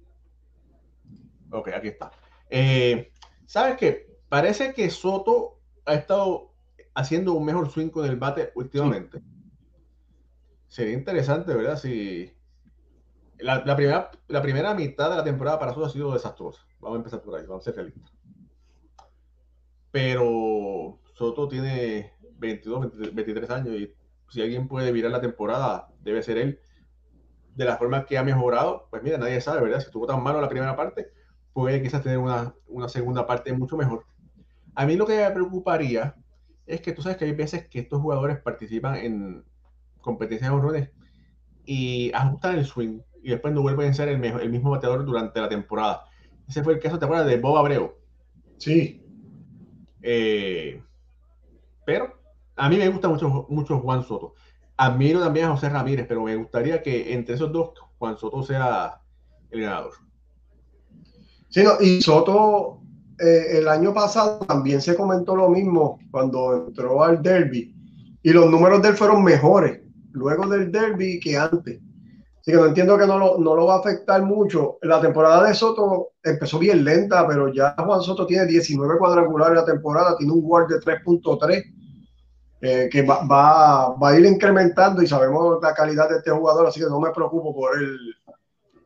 [1.51, 2.11] Ok, aquí está.
[2.51, 3.11] Eh,
[3.47, 4.07] ¿Sabes qué?
[4.29, 6.53] Parece que Soto ha estado
[6.95, 9.21] haciendo un mejor swing con el bate últimamente.
[10.69, 11.79] Sería interesante, ¿verdad?
[11.79, 12.31] Si,
[13.41, 16.63] la, primera, la primera mitad de la temporada para Soto ha sido desastrosa.
[16.81, 18.13] Vamos a empezar por ahí, vamos a ser realistas.
[19.91, 23.95] Pero Soto tiene 22, 23 años y
[24.29, 26.61] si alguien puede virar la temporada, debe ser él.
[27.55, 29.81] De la forma que ha mejorado, pues mira, nadie sabe, ¿verdad?
[29.81, 31.11] Si estuvo tan malo la primera parte,
[31.53, 34.05] puede quizás tener una, una segunda parte mucho mejor.
[34.75, 36.15] A mí lo que me preocuparía
[36.67, 39.45] es que tú sabes que hay veces que estos jugadores participan en
[40.01, 40.93] competencias de
[41.65, 45.41] y ajustan el swing y después no vuelven a ser el, el mismo bateador durante
[45.41, 46.05] la temporada.
[46.49, 47.27] Ese fue el caso, ¿te acuerdas?
[47.27, 47.95] De Bob Abreu.
[48.57, 49.03] Sí.
[50.03, 50.83] Eh,
[51.85, 52.21] pero
[52.57, 54.35] a mí me gusta mucho, mucho Juan Soto.
[54.77, 59.01] Admiro también a José Ramírez, pero me gustaría que entre esos dos Juan Soto sea
[59.51, 59.93] el ganador.
[61.49, 62.81] Sí, y Soto
[63.19, 67.75] eh, el año pasado también se comentó lo mismo cuando entró al derby
[68.23, 69.81] y los números de él fueron mejores
[70.13, 71.81] luego del derby que antes.
[72.49, 74.79] Que no entiendo que no lo, no lo va a afectar mucho.
[74.81, 79.67] La temporada de Soto empezó bien lenta, pero ya Juan Soto tiene 19 cuadrangulares la
[79.67, 81.63] temporada, tiene un WAR de 3.3,
[82.63, 86.67] eh, que va, va, va, a ir incrementando y sabemos la calidad de este jugador,
[86.67, 87.99] así que no me preocupo por él.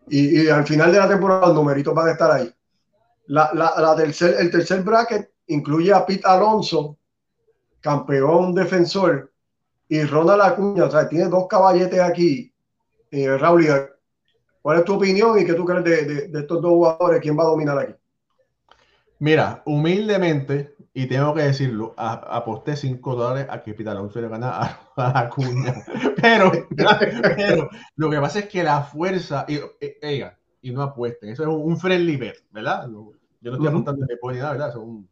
[0.08, 2.52] Y, y al final de la temporada los numeritos van a estar ahí.
[3.28, 6.98] La, la, la tercer, el tercer bracket incluye a Pete Alonso,
[7.80, 9.30] campeón defensor,
[9.88, 12.51] y Ronald Acuña, o sea, tiene dos caballetes aquí
[13.12, 13.66] eh, Raúl,
[14.62, 17.20] ¿cuál es tu opinión y qué tú crees de, de, estos dos jugadores?
[17.20, 17.94] ¿Quién va a dominar aquí?
[19.18, 25.20] Mira, humildemente, y tengo que decirlo, aposté 5 dólares a que Alonso le gana a,
[25.20, 25.74] Acuña.
[26.20, 31.42] Pero, pero, lo que pasa es que la fuerza, y, eh, y no apuesten, eso
[31.42, 32.88] es un friendly bet, ¿verdad?
[32.88, 34.68] yo no estoy apostando ni nada, ¿verdad?
[34.68, 35.10] Eso, un,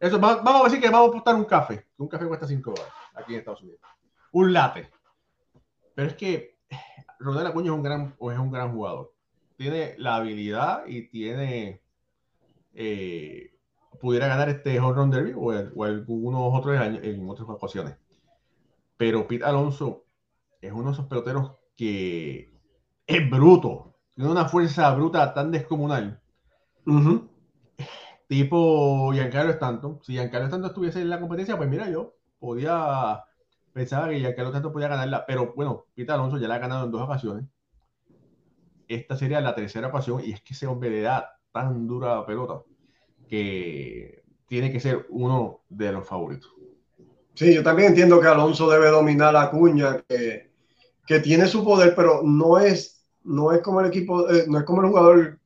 [0.00, 1.86] eso vamos a decir que vamos a apostar un café.
[1.98, 3.80] Un café cuesta 5 dólares aquí en Estados Unidos.
[4.32, 4.90] Un latte.
[5.94, 6.59] Pero es que
[7.20, 9.12] Ronald Acuña es un gran, es un gran jugador.
[9.56, 11.82] Tiene la habilidad y tiene.
[12.72, 13.54] Eh,
[14.00, 15.50] pudiera ganar este Home Run Derby o,
[15.84, 17.96] algunos otros años en otras ocasiones.
[18.96, 20.06] Pero Pete Alonso
[20.60, 22.52] es uno de esos peloteros que
[23.06, 23.94] es bruto.
[24.14, 26.20] Tiene una fuerza bruta tan descomunal.
[28.28, 29.98] Tipo Giancarlo Stanton.
[30.02, 33.24] Si Giancarlo Stanton estuviese en la competencia, pues mira, yo podía
[33.72, 36.58] pensaba que ya que los tanto podía ganarla, pero bueno, Pita Alonso ya la ha
[36.58, 37.44] ganado en dos ocasiones.
[38.88, 42.26] Esta sería la tercera ocasión y es que ese hombre le da tan dura la
[42.26, 42.62] pelota
[43.28, 46.50] que tiene que ser uno de los favoritos.
[47.34, 50.50] Sí, yo también entiendo que Alonso debe dominar la cuña, que,
[51.06, 54.64] que tiene su poder, pero no es, no es como el equipo, eh, no es
[54.64, 55.38] como el jugador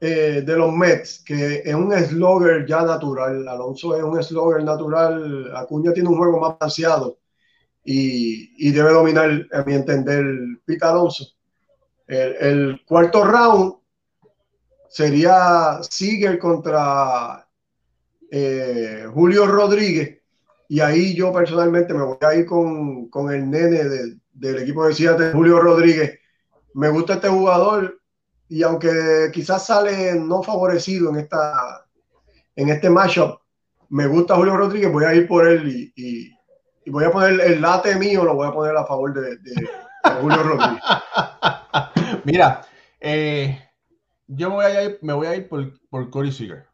[0.00, 3.48] eh, de los Mets, que es un slogger ya natural.
[3.48, 5.50] Alonso es un slogger natural.
[5.56, 7.18] Acuña tiene un juego más balanceado
[7.84, 10.24] y, debe dominar, a mi entender,
[10.64, 10.86] Pete.
[12.06, 13.74] El, cuarto round
[14.88, 17.46] sería Seager contra
[18.30, 20.20] eh, Julio Rodríguez.
[20.68, 23.84] Y ahí yo personalmente me voy a ir con, con el nene
[24.32, 26.18] del equipo de Seattle, Julio Rodríguez.
[26.72, 28.00] Me gusta este jugador
[28.48, 31.86] y aunque quizás sale no favorecido en, esta,
[32.56, 33.38] en este matchup,
[33.90, 36.33] me gusta Julio Rodríguez, voy a ir por él y
[36.90, 39.38] voy a poner el late mío, lo voy a poner a favor de,
[40.20, 40.82] Julio Rodríguez.
[42.24, 42.60] Mira,
[43.00, 43.58] eh,
[44.26, 46.66] yo me voy a ir, me voy a ir por, por Corey Seager.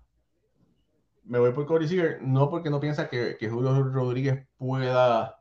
[1.25, 5.41] Me voy por Corey Seager, no porque no piensa que, que, Julio Rodríguez pueda,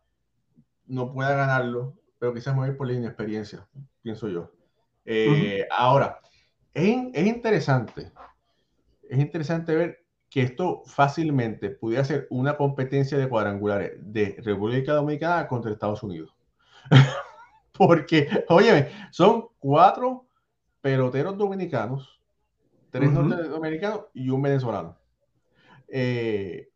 [0.85, 3.67] no pueda ganarlo, pero quizás me voy por la inexperiencia,
[4.03, 4.51] pienso yo.
[5.05, 6.19] Eh, ahora,
[6.73, 8.11] es, es interesante,
[9.09, 15.47] es interesante ver que esto fácilmente pudiera ser una competencia de cuadrangulares de República Dominicana
[15.47, 16.33] contra Estados Unidos.
[17.77, 20.27] Porque, oye, son cuatro
[20.81, 22.19] peloteros dominicanos,
[22.91, 24.97] tres dominicanos y un venezolano.
[25.87, 26.69] Eh,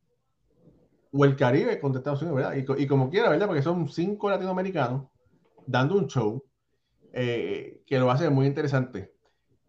[1.11, 2.77] o el Caribe contra Estados Unidos, ¿verdad?
[2.77, 3.47] Y, como quiera, ¿verdad?
[3.47, 5.07] Porque son cinco latinoamericanos
[5.67, 6.43] dando un show
[7.11, 9.13] eh, que lo hace muy interesante.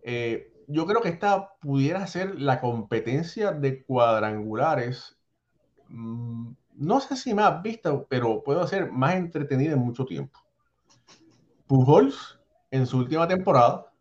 [0.03, 5.17] Eh, yo creo que esta pudiera ser la competencia de cuadrangulares,
[5.89, 10.41] mm, no sé si más vista, pero puede ser más entretenida en mucho tiempo.
[11.67, 12.39] Pujols,
[12.71, 13.93] en su última temporada,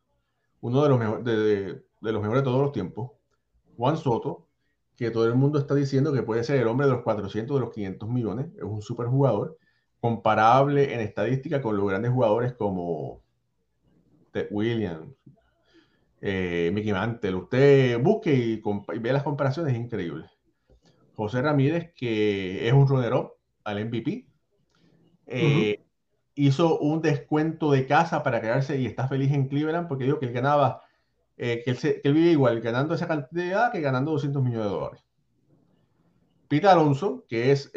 [0.62, 3.12] uno de los, mejores de, los mejores de todos los tiempos,
[3.78, 4.48] Juan Soto,
[4.96, 7.62] que todo el mundo está diciendo que puede ser el hombre de los 400, de
[7.62, 9.58] los 500 millones, es un super jugador,
[10.00, 13.22] comparable en estadística con los grandes jugadores como
[14.32, 15.08] Ted Williams,
[16.26, 17.36] eh, Mickey Mantle.
[17.36, 18.62] Usted busque y,
[19.00, 20.26] ve las comparaciones, es increíble.
[21.16, 23.34] José Ramírez, que es un runner-up
[23.66, 24.26] al MVP,
[25.28, 25.84] eh,
[26.34, 30.28] hizo un descuento de casa para quedarse y está feliz en Cleveland porque dijo que
[30.28, 30.82] él ganaba,
[31.36, 35.04] eh, que, él vive igual ganando esa cantidad que ganando 200 millones de dólares.
[36.48, 37.70] Pete Alonso, que es,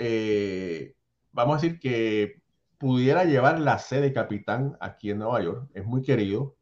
[1.33, 2.43] vamos a decir que
[2.79, 6.56] pudiera llevar la sede capitán aquí en Nueva York, es muy querido,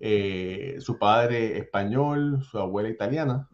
[0.00, 3.50] eh, su padre español, su abuela italiana,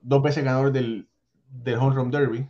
[0.00, 1.10] dos veces ganador del,
[1.48, 2.48] del Home Derby.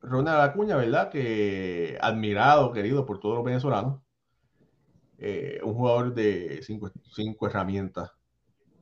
[0.00, 1.10] Ronald Acuña, ¿verdad?
[1.10, 4.00] Que admirado, querido por todos los venezolanos.
[5.18, 8.12] Eh, un jugador de cinco, cinco, herramientas.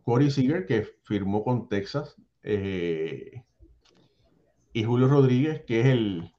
[0.02, 2.14] Corey Seager, que firmó con Texas.
[2.42, 3.42] Eh,
[4.72, 6.32] y Julio Rodríguez, que es el.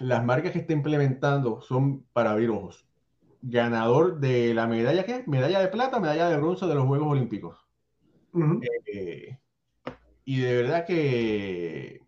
[0.00, 2.87] Las marcas que está implementando son para abrir ojos
[3.42, 5.24] ganador de la medalla, ¿qué?
[5.26, 7.56] Medalla de plata, medalla de bronce de los Juegos Olímpicos.
[8.86, 9.38] Eh,
[10.24, 12.02] y de verdad que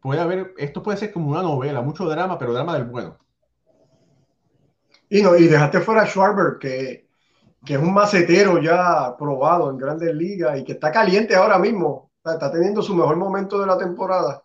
[0.00, 3.18] puede haber, esto puede ser como una novela, mucho drama, pero drama del bueno.
[5.08, 7.06] Y, no, y dejaste fuera a Schwarber, que,
[7.64, 12.10] que es un macetero ya probado en grandes ligas y que está caliente ahora mismo.
[12.24, 14.42] Está teniendo su mejor momento de la temporada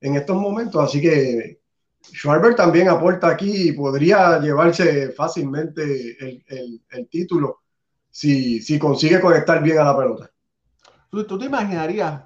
[0.00, 1.61] en estos momentos, así que
[2.10, 7.62] Schwarber también aporta aquí y podría llevarse fácilmente el, título
[8.10, 10.30] si, si, consigue conectar bien a la pelota.
[11.10, 12.24] ¿Tú, te imaginarías,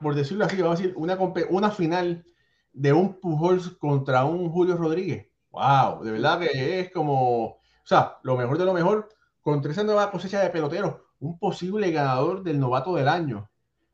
[0.00, 1.16] por decirlo así, vamos a decir, una,
[1.50, 2.24] una final
[2.72, 5.28] de un Pujols contra un Julio Rodríguez?
[5.50, 6.04] ¡Wow!
[6.04, 9.08] De verdad que es como, o sea, lo mejor de lo mejor
[9.40, 13.50] contra esa nueva cosecha de peloteros, un posible ganador del novato del año,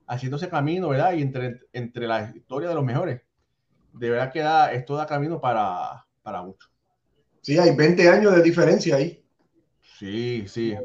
[0.07, 1.13] haciéndose camino, ¿verdad?
[1.13, 3.23] Y entre, entre la historia de los mejores
[3.93, 6.69] de verdad que da, esto da camino para, para mucho.
[7.43, 9.23] Sí, hay 20 años de diferencia ahí.
[9.99, 10.77] Sí, sí.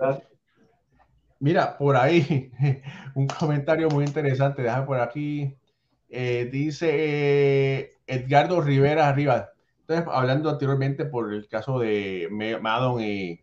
[1.40, 2.52] Mira, por ahí,
[3.16, 5.56] un comentario muy interesante, deja por aquí.
[6.10, 9.52] Eh, dice eh, Edgardo Rivera arriba.
[9.82, 12.28] Entonces, hablando anteriormente por el caso de
[12.62, 13.42] Madon y.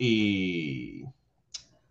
[0.00, 1.04] ¿Y,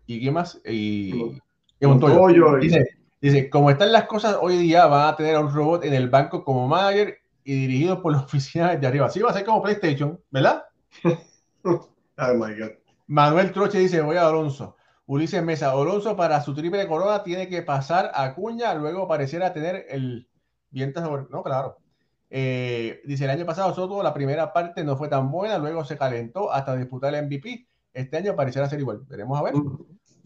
[0.06, 0.60] y qué más?
[0.64, 1.38] Y,
[1.78, 2.56] y Montoyo.
[2.56, 5.94] Dice, Dice, como están las cosas hoy día, van a tener a un robot en
[5.94, 9.10] el banco como manager y dirigido por la oficina de arriba.
[9.10, 10.64] Sí, va a ser como PlayStation, ¿verdad?
[11.64, 11.88] oh
[12.34, 12.72] my God.
[13.06, 14.76] Manuel Troche dice, voy a Alonso.
[15.06, 19.86] Ulises Mesa, Alonso para su triple corona tiene que pasar a Cuña, luego pareciera tener
[19.88, 20.28] el
[20.70, 21.24] viento sobre...
[21.30, 21.78] No, claro.
[22.30, 25.96] Eh, dice, el año pasado Soto, la primera parte no fue tan buena, luego se
[25.96, 27.66] calentó hasta disputar el MVP.
[27.92, 29.02] Este año pareciera ser igual.
[29.08, 29.54] Veremos a ver.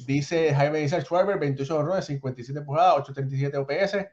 [0.07, 4.09] Dice Jaime dice Schwarber, 28 honrones, 57 empujadas, 837 OPS.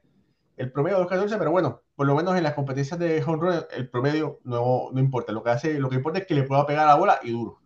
[0.58, 4.39] El promedio 214, pero bueno, por lo menos en las competencias de home el promedio
[4.43, 5.32] no, no, importa.
[5.32, 7.59] Lo que hace, lo que importa es que le pueda pegar la bola y duro.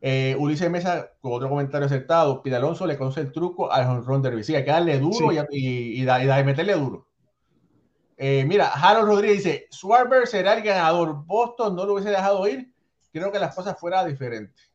[0.00, 4.02] Eh, Ulises Mesa, con otro comentario acertado, Pide Alonso le conoce el truco al home
[4.04, 4.44] run derby.
[4.44, 7.06] Sí, hay que darle duro y, y, y, meterle duro.
[8.16, 11.24] Eh, mira, Harold Rodríguez dice, Schwarber será el ganador.
[11.24, 12.72] Boston no lo hubiese dejado ir.
[13.12, 14.67] Creo que las cosas fueran diferentes.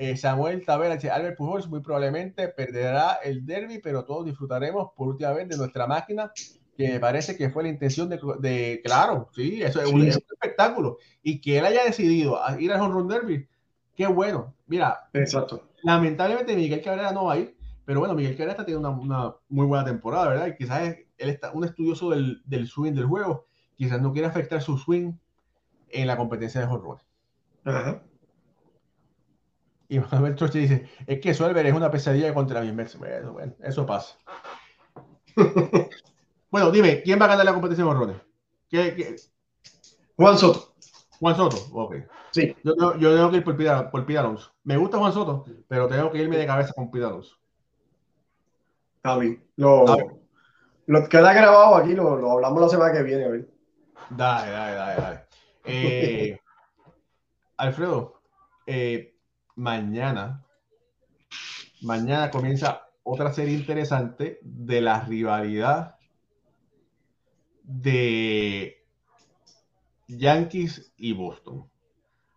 [0.00, 5.08] Eh, Samuel Tavera dice, Albert Pujols muy probablemente perderá el derby, pero todos disfrutaremos por
[5.08, 6.30] última vez de nuestra máquina,
[6.76, 10.98] que me parece que fue la intención de, claro, sí, eso es, Un, espectáculo.
[11.20, 13.48] Y que él haya decidido ir al Home Run Derby,
[13.96, 14.54] qué bueno.
[14.68, 15.68] Mira, Exacto.
[15.82, 19.66] lamentablemente Miguel Cabrera no va a ir, Pero bueno, Miguel Cabrera tiene una, una, muy
[19.66, 20.46] buena temporada, ¿verdad?
[20.46, 23.46] Y quizás él está un estudioso del, del swing del juego.
[23.74, 25.14] Quizás no quiere afectar su swing
[25.88, 27.00] en la competencia de home
[27.64, 28.00] Ajá.
[29.88, 32.98] Y Manuel Troche dice, es que Suelver es una pesadilla contra mi inverso.
[32.98, 34.16] Bueno, bueno, eso pasa.
[36.50, 38.20] bueno, dime, ¿quién va a ganar la competencia de home
[38.68, 39.16] ¿Qué,
[40.16, 40.74] Juan Soto.
[41.20, 41.96] Juan Soto, ok.
[42.32, 42.54] Sí.
[42.62, 44.52] Yo, tengo que ir por Pida, por Alonso.
[44.64, 47.36] Me gusta Juan Soto, pero tengo que irme de cabeza con Pida Alonso.
[48.96, 49.42] Está bien.
[49.56, 49.86] Lo,
[50.86, 53.24] lo queda grabado aquí, lo, lo, hablamos la semana que viene.
[53.24, 53.48] A ver.
[54.10, 55.28] Dale, dale, dale, dale.
[55.70, 56.40] Eh,
[57.58, 58.22] Alfredo,
[58.64, 59.17] eh,
[59.58, 60.44] mañana,
[61.82, 65.96] mañana comienza otra serie interesante de la rivalidad
[67.64, 68.84] de
[70.06, 71.68] Yankees y Boston.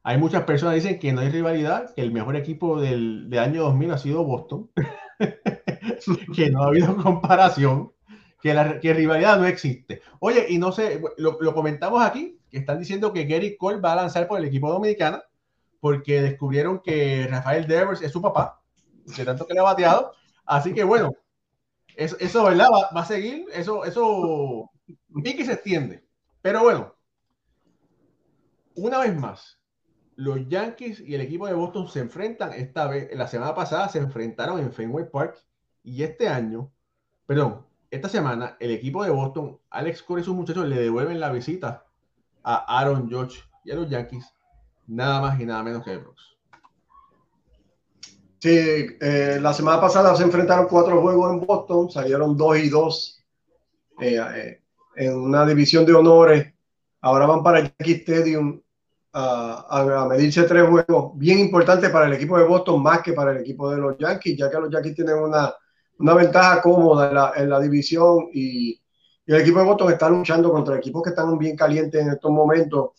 [0.04, 3.64] Hay muchas personas que dicen que no hay rivalidad, que el mejor equipo del, año
[3.64, 4.72] 2000 ha sido Boston,
[6.36, 7.92] que no ha habido comparación,
[8.42, 10.02] que la rivalidad no existe.
[10.20, 13.94] Oye, y no sé, lo, lo, comentamos aquí, que están diciendo que Gary Cole va
[13.94, 15.22] a lanzar por el equipo dominicano,
[15.82, 18.62] porque descubrieron que Rafael Devers es su papá,
[19.18, 20.14] de tanto que le ha bateado.
[20.46, 21.12] Así que bueno,
[21.98, 22.68] eso, ¿verdad?
[22.96, 24.72] Va, a seguir, eso, eso,
[25.10, 26.06] vi se extiende.
[26.42, 26.96] Pero bueno,
[28.76, 29.60] una vez más,
[30.16, 34.00] los Yankees y el equipo de Boston se enfrentan esta vez, la semana pasada se
[34.00, 35.38] enfrentaron en Fenway Park
[35.84, 36.72] y este año,
[37.26, 41.32] perdón, esta semana el equipo de Boston, Alex Cora y sus muchachos le devuelven la
[41.32, 41.86] visita
[42.44, 44.34] a Aaron Judge y a los Yankees
[44.88, 46.32] nada más y nada menos que Brooks.
[48.42, 53.24] Sí, eh, la semana pasada se enfrentaron cuatro juegos en Boston, salieron dos y dos
[54.00, 54.62] eh, eh,
[54.96, 56.52] en una división de honores.
[57.02, 58.60] Ahora van para el Yankee Stadium
[59.14, 63.38] a, medirse tres juegos, bien importante para el equipo de Boston más que para el
[63.38, 65.54] equipo de los Yankees, ya que los Yankees tienen una,
[66.00, 70.10] una ventaja cómoda en la, en la división y, y, el equipo de Boston está
[70.10, 72.92] luchando contra equipos que están bien calientes en estos momentos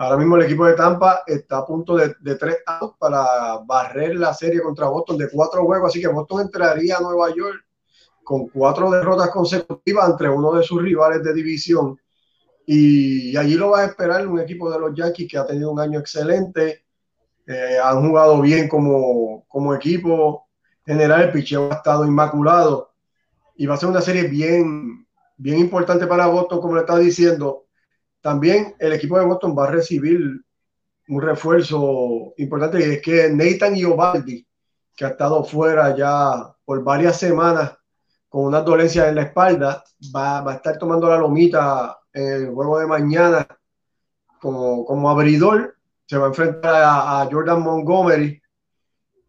[0.00, 4.32] Ahora mismo el equipo de Tampa está a punto de, tres outs para barrer la
[4.32, 7.66] serie contra Boston de cuatro juegos, así que Boston entraría a Nueva York
[8.24, 12.00] con cuatro derrotas consecutivas entre uno de sus rivales de división.
[12.64, 15.80] Y allí lo va a esperar un equipo de los Yankees que ha tenido un
[15.80, 16.86] año excelente,
[17.46, 20.46] eh, han jugado bien como, como equipo
[20.86, 22.94] general, el picheo ha estado inmaculado
[23.54, 27.66] y va a ser una serie bien, bien importante para Boston, como le estaba diciendo
[28.20, 30.20] también el equipo de Boston va a recibir
[31.08, 34.46] un refuerzo importante y es que Nathan Iovaldi,
[34.96, 37.76] que ha estado fuera ya por varias semanas
[38.28, 39.82] con una dolencia en la espalda,
[40.14, 43.46] va, a estar tomando la lomita en el juego de mañana
[44.40, 45.76] como, como abridor.
[46.06, 48.40] Se va a enfrentar a, Jordan Montgomery,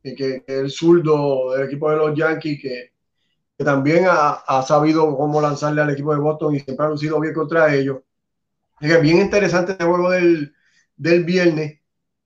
[0.04, 2.92] que, el zurdo del equipo de los Yankees, que,
[3.58, 7.20] que también ha, ha, sabido cómo lanzarle al equipo de Boston y siempre ha lucido
[7.20, 8.02] bien contra ellos.
[8.82, 10.56] Bien interesante el juego del,
[10.96, 11.80] del viernes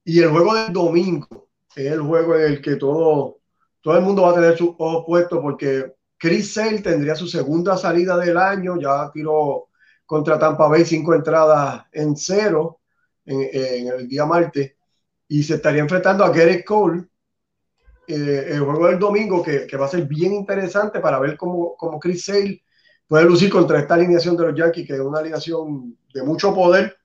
[0.05, 3.39] y el juego del domingo, es el juego en el que todo,
[3.81, 7.75] todo el mundo va a tener su ojo puesto porque Chris Sale tendría su segunda
[7.77, 9.67] salida del año, ya tiró
[10.05, 12.79] contra Tampa Bay cinco entradas en cero
[13.25, 14.75] en, en el día martes
[15.27, 17.03] y se estaría enfrentando a Garrett Cole.
[18.07, 21.75] Eh, el juego del domingo que, que, va a ser bien interesante para ver cómo,
[21.75, 22.63] cómo Chris Sale
[23.07, 26.97] puede lucir contra esta alineación de los Yankees, que es una alineación de mucho poder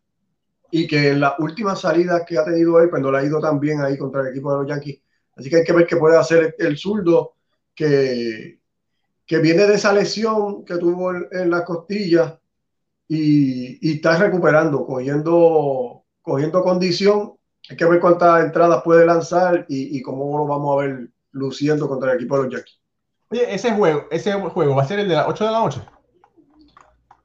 [0.70, 3.80] y que en las últimas salidas que ha tenido él, cuando le ha ido también
[3.80, 5.01] ahí contra el equipo de los Yankees.
[5.36, 7.34] Así que hay que ver qué puede hacer el zurdo
[7.74, 8.61] que,
[9.26, 12.40] que viene de esa lesión que tuvo en, la costilla
[13.09, 17.32] y, y, está recuperando, cogiendo, cogiendo condición.
[17.68, 21.88] Hay que ver cuántas entradas puede lanzar y, y cómo lo vamos a ver luciendo
[21.88, 22.79] contra el equipo de los Yankees.
[23.30, 25.80] Oye, ese juego, ese juego va a ser el de las 8 de la noche.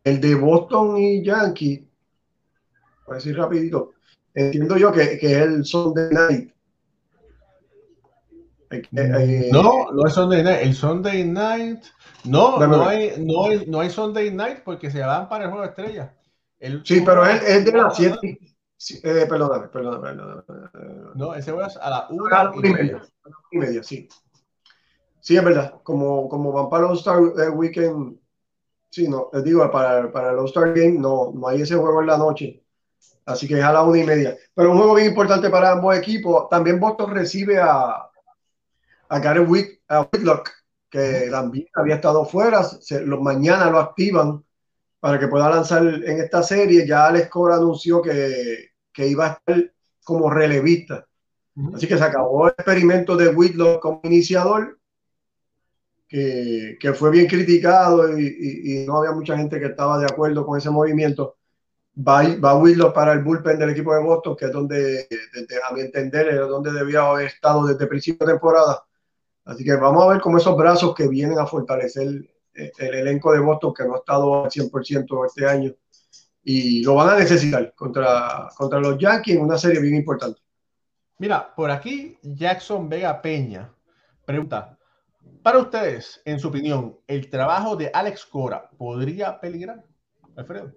[0.03, 1.81] El de Boston y Yankees,
[3.07, 3.93] voy a decir rapidito,
[4.33, 6.51] entiendo yo que, que es el Sunday Night.
[8.69, 10.59] Eh, eh, no, no es Sunday Night.
[10.61, 11.83] El Sunday Night.
[12.25, 15.63] No, no hay, no, hay, no hay Sunday Night porque se van para el juego
[15.63, 16.13] de estrella.
[16.83, 18.37] sí, pero es, es de las 7.
[19.03, 23.01] eh, perdóname, perdóname, perdóname, No, ese juego es a la 1 y, media.
[23.51, 23.83] y media.
[23.83, 24.07] Sí.
[25.25, 25.81] Sí, es verdad.
[25.81, 28.19] Como, como van para el All-Star eh, Weekend
[28.91, 32.07] Sí, no, les digo, para, para el All-Star Game no, no hay ese juego en
[32.07, 32.63] la noche.
[33.25, 34.37] Así que es a la una y media.
[34.53, 36.47] Pero un juego bien importante para ambos equipos.
[36.47, 38.07] También Boston recibe a,
[39.09, 40.51] a Gary Whitlock,
[40.89, 42.61] que también había estado fuera.
[43.03, 44.45] los mañana lo activan
[44.99, 46.87] para que pueda lanzar en esta serie.
[46.87, 49.73] Ya Alex Cora anunció que, que iba a estar
[50.03, 51.07] como relevista.
[51.73, 54.77] Así que se acabó el experimento de Whitlock como iniciador
[56.07, 60.45] que, que fue bien criticado y, y, no había mucha gente que estaba de acuerdo
[60.45, 61.37] con ese movimiento.
[61.97, 65.07] Va, va a para el bullpen del equipo de Boston, que es donde,
[65.69, 68.83] a mi entender, es donde debía haber estado desde principio de temporada.
[69.45, 73.31] Así que vamos a ver cómo esos brazos que vienen a fortalecer el, el elenco
[73.31, 75.73] de Boston, que no ha estado al 100% este año,
[76.43, 80.41] y lo van a necesitar contra, contra los Yankees en una serie bien importante.
[81.17, 83.71] Mira, por aquí Jackson Vega Peña
[84.25, 84.74] pregunta,
[85.45, 89.85] para ustedes, en su opinión, ¿el trabajo de Alex Cora podría peligrar?
[90.35, 90.73] Alfredo.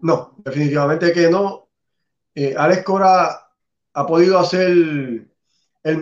[0.00, 1.68] No, definitivamente que no.
[2.34, 3.46] Eh, Alex Cora
[3.92, 5.30] ha podido hacer el,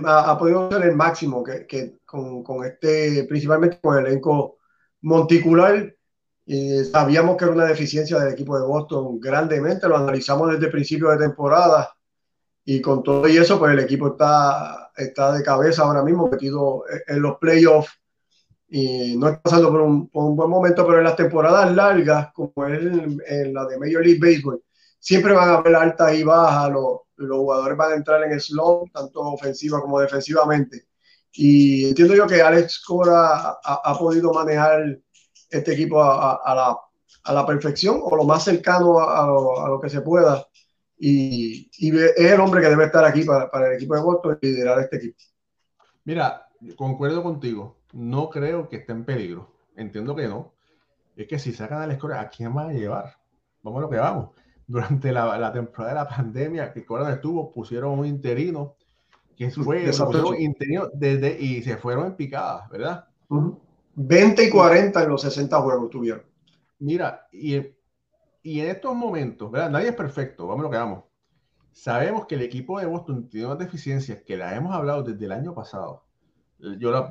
[0.04, 4.58] ha, podido hacer el máximo que, que con, con, este, principalmente con el elenco
[5.00, 5.92] monticular.
[6.44, 10.70] Y sabíamos que era una deficiencia del equipo de Boston grandemente, lo analizamos desde el
[10.70, 11.96] principio de temporada
[12.64, 16.84] y con todo y eso, pues el equipo está, está de cabeza ahora mismo, metido
[17.06, 17.90] en los playoffs
[18.68, 22.32] y no está pasando por un, por un, buen momento, pero en las temporadas largas,
[22.32, 24.62] como es en, la de Major League Baseball,
[24.98, 28.88] siempre van a haber altas y bajas, los, los jugadores van a entrar en slow,
[28.92, 30.86] tanto ofensiva como defensivamente.
[31.32, 34.98] Y entiendo yo que Alex Cora ha, ha podido manejar
[35.50, 36.76] este equipo a, a, la,
[37.24, 40.46] a, la, perfección o lo más cercano a, lo, lo que se pueda
[40.98, 44.46] y, es el hombre que debe estar aquí para, para, el equipo de Boston y
[44.46, 45.16] liderar este equipo.
[46.04, 47.78] Mira, concuerdo contigo.
[47.92, 49.52] No creo que esté en peligro.
[49.76, 50.52] Entiendo que no.
[51.16, 53.16] Es que si sacan a la escuela, ¿a quién van a llevar?
[53.62, 54.30] Vamos a lo que vamos.
[54.66, 58.76] Durante la, la temporada de la pandemia que Cora estuvo, pusieron un interino
[59.36, 59.84] que fue
[60.38, 63.06] interino desde, y se fueron en picadas, ¿verdad?
[63.94, 66.22] 20 y 40 en los 60 juegos tuvieron.
[66.78, 67.60] Mira, y
[68.46, 69.70] y en estos momentos, ¿verdad?
[69.70, 71.02] Nadie es perfecto, vamos lo que vamos.
[71.72, 75.32] Sabemos que el equipo de Boston tiene unas deficiencias que las hemos hablado desde el
[75.32, 76.04] año pasado.
[76.78, 77.08] Yo,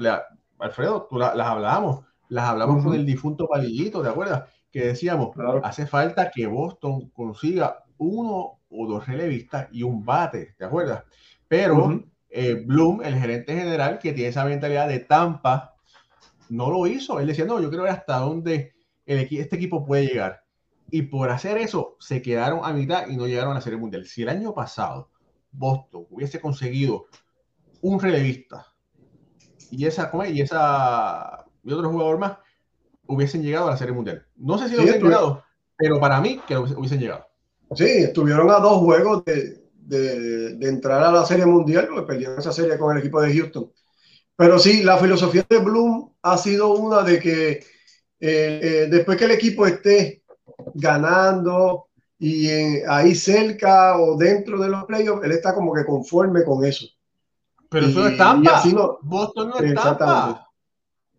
[0.60, 4.50] Alfredo, tú las hablamos, las hablamos con el difunto Palillito, ¿te acuerdas?
[4.72, 10.64] Que decíamos, hace falta que Boston consiga uno o dos relevistas y un bate, ¿te
[10.64, 11.04] acuerdas?
[11.50, 15.76] Pero eh, Bloom, el gerente general, que tiene esa mentalidad de Tampa,
[16.48, 17.20] no lo hizo.
[17.20, 18.74] Él decía, no, yo quiero ver hasta dónde
[19.06, 20.45] el, este equipo puede llegar.
[20.96, 24.06] Y por hacer eso, se quedaron a mitad y no llegaron a la Serie Mundial.
[24.06, 25.10] Si el año pasado
[25.52, 27.08] Boston hubiese conseguido
[27.82, 28.74] un relevista
[29.72, 32.38] y esa y esa y otro jugador más
[33.08, 34.26] hubiesen llegado a la Serie Mundial.
[34.38, 35.44] No sé si lo hubiesen llegado,
[35.76, 37.28] pero para mí que hubiesen llegado.
[37.76, 42.54] Sí, estuvieron a dos juegos de, de, entrar a la Serie Mundial, porque perdieron esa
[42.54, 43.70] serie con el equipo de Houston.
[44.38, 47.60] Pero sí, la filosofía de Bloom ha sido una de que eh,
[48.22, 50.24] eh, después que el equipo esté
[50.74, 51.88] ganando
[52.18, 52.50] y
[52.88, 56.86] ahí cerca o dentro de los playoffs, él está como que conforme con eso.
[57.70, 58.64] Pero eso no es Tampa.
[59.02, 60.50] Boston no es Tampa.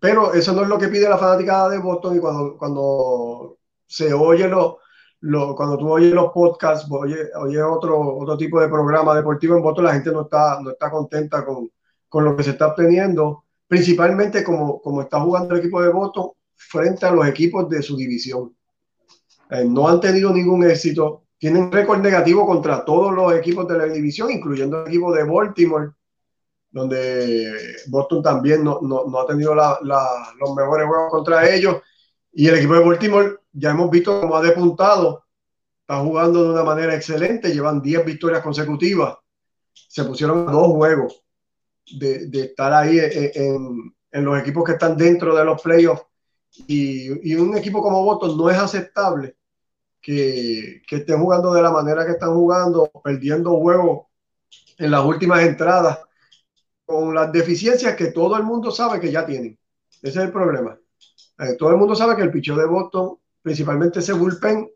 [0.01, 4.13] Pero eso no es lo que pide la fanática de Boston y cuando, cuando se
[4.13, 4.79] oye lo,
[5.21, 9.63] lo, cuando tú oyes los podcasts, oye, oye otro, otro tipo de programa deportivo en
[9.63, 11.71] Boston, la gente no está, no está contenta con,
[12.09, 16.31] con lo que se está obteniendo, principalmente como, como está jugando el equipo de Boston
[16.55, 18.55] frente a los equipos de su división.
[19.51, 21.25] Eh, no han tenido ningún éxito.
[21.39, 25.91] Tienen récord negativo contra todos los equipos de la división, incluyendo el equipo de Baltimore,
[26.71, 31.77] donde Boston también no, no, ha tenido los mejores juegos contra ellos.
[32.33, 35.25] Y el equipo de Baltimore, ya hemos visto cómo ha depuntado,
[35.81, 39.17] está jugando de una manera excelente, llevan 10 victorias consecutivas.
[39.73, 41.23] Se pusieron a dos juegos
[41.99, 46.05] de, estar ahí en, en, los equipos que están dentro de los playoffs.
[46.67, 49.36] Y, y un equipo como Boston no es aceptable
[50.07, 54.07] que, que, estén jugando de la manera que están jugando, perdiendo juegos
[54.79, 55.99] en las últimas entradas,
[56.85, 59.59] con las deficiencias que todo el mundo sabe que ya tienen.
[60.01, 60.79] Ese es el problema.
[61.41, 64.71] Eh, todo el mundo sabe que el picheo de Boston, principalmente ese bullpen,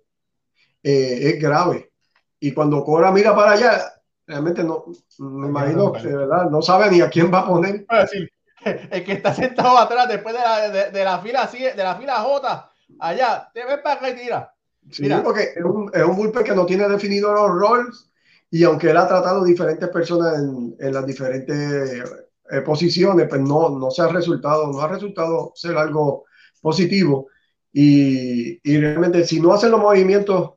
[0.83, 1.93] eh, es grave.
[2.41, 3.85] Y cuando Cora mira para allá,
[4.27, 4.87] realmente no,
[5.19, 6.51] me imagino que ¿verdad?
[6.51, 7.87] no sabe ni a quién va a poner.
[8.65, 12.73] El que está sentado atrás, después de la, de, la fila de la fila J,
[12.99, 14.53] allá, te ves para que tira.
[14.91, 18.11] Sí, porque es un, es un bullpen que no tiene definido los roles
[18.51, 22.03] y aunque él ha tratado diferentes personas en, en las diferentes
[22.51, 26.25] eh, posiciones, pues no, no se ha resultado, no ha resultado ser algo
[26.61, 27.29] positivo.
[27.73, 30.55] Y, y, realmente si no hacen los movimientos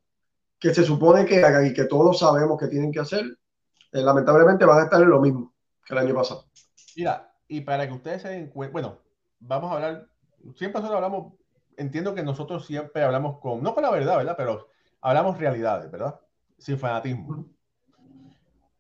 [0.60, 3.24] que se supone que hagan y que todos sabemos que tienen que hacer,
[3.92, 5.54] eh, lamentablemente van a estar en lo mismo
[5.86, 6.46] que el año pasado.
[6.96, 9.00] Mira, y para que ustedes se den cuenta, bueno,
[9.40, 10.08] vamos a hablar,
[10.56, 11.34] siempre nosotros hablamos
[11.78, 14.36] entiendo que nosotros siempre hablamos con, no con la verdad, ¿verdad?
[14.38, 14.68] Pero
[15.02, 16.20] hablamos realidades, ¿verdad?
[16.58, 17.46] Sin fanatismo.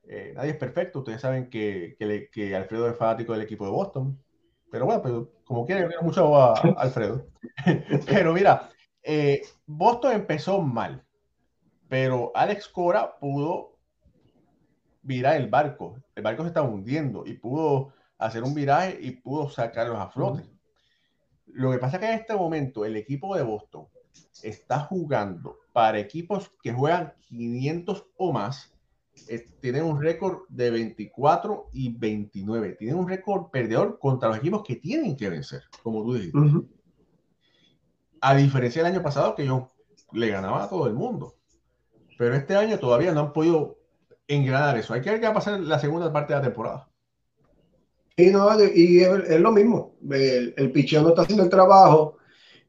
[0.05, 0.99] Eh, nadie es perfecto.
[0.99, 4.19] Ustedes saben que, que, que, Alfredo es fanático del equipo de Boston.
[4.71, 7.27] Pero bueno, pero como quiere, mucho a, Alfredo.
[8.07, 8.69] pero mira,
[9.01, 11.03] eh, Boston empezó mal,
[11.87, 13.77] pero Alex Cora pudo
[15.01, 15.97] virar el barco.
[16.15, 20.43] El barco se estaba hundiendo y pudo hacer un viraje y pudo sacarlos a flote.
[21.53, 23.87] Lo que pasa es que en este momento el equipo de Boston
[24.41, 28.73] está jugando para equipos que juegan 500 o más.
[29.27, 32.73] Eh, tienen un récord de 24 y 29.
[32.73, 36.39] Tienen un récord perdedor contra los equipos que tienen que vencer, como tú dijiste.
[38.21, 39.69] A diferencia del año pasado, que yo
[40.11, 41.35] le ganaba a todo el mundo.
[42.17, 43.77] Pero este año todavía no han podido
[44.27, 44.93] engranar eso.
[44.93, 46.92] Hay que ver qué va a pasar en la segunda parte de la temporada.
[48.15, 49.97] Y, no, y es, lo mismo.
[50.11, 52.17] El, el no está haciendo el trabajo.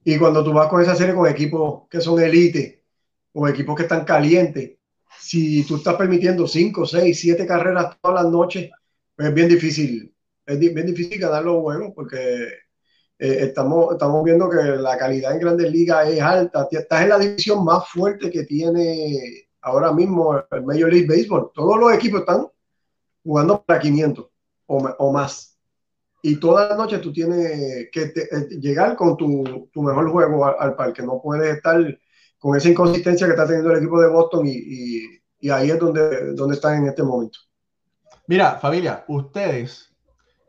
[0.04, 2.84] Y cuando tú vas con esa serie con equipos que son elite
[3.32, 4.78] o equipos que están calientes,
[5.20, 8.70] si tú estás permitiendo 5, 6, 7 carreras todas las noches,
[9.16, 10.14] pues es bien difícil.
[10.46, 12.18] Es bien difícil ganar los juegos porque
[13.18, 16.68] eh, estamos, estamos viendo que la calidad en grandes ligas es alta.
[16.70, 21.50] Estás en la división más fuerte que tiene ahora mismo el Major League Baseball.
[21.54, 22.46] Todos los equipos están
[23.22, 24.33] jugando para 500
[24.66, 25.58] o, más.
[26.22, 31.02] Y toda la noche tú tienes que eh, llegar con tu, mejor juego al, parque.
[31.02, 31.76] No puedes estar
[32.38, 36.34] con esa inconsistencia que está teniendo el equipo de Boston y, y, ahí es donde,
[36.34, 37.38] donde están en este momento.
[38.26, 39.94] Mira, familia, ustedes,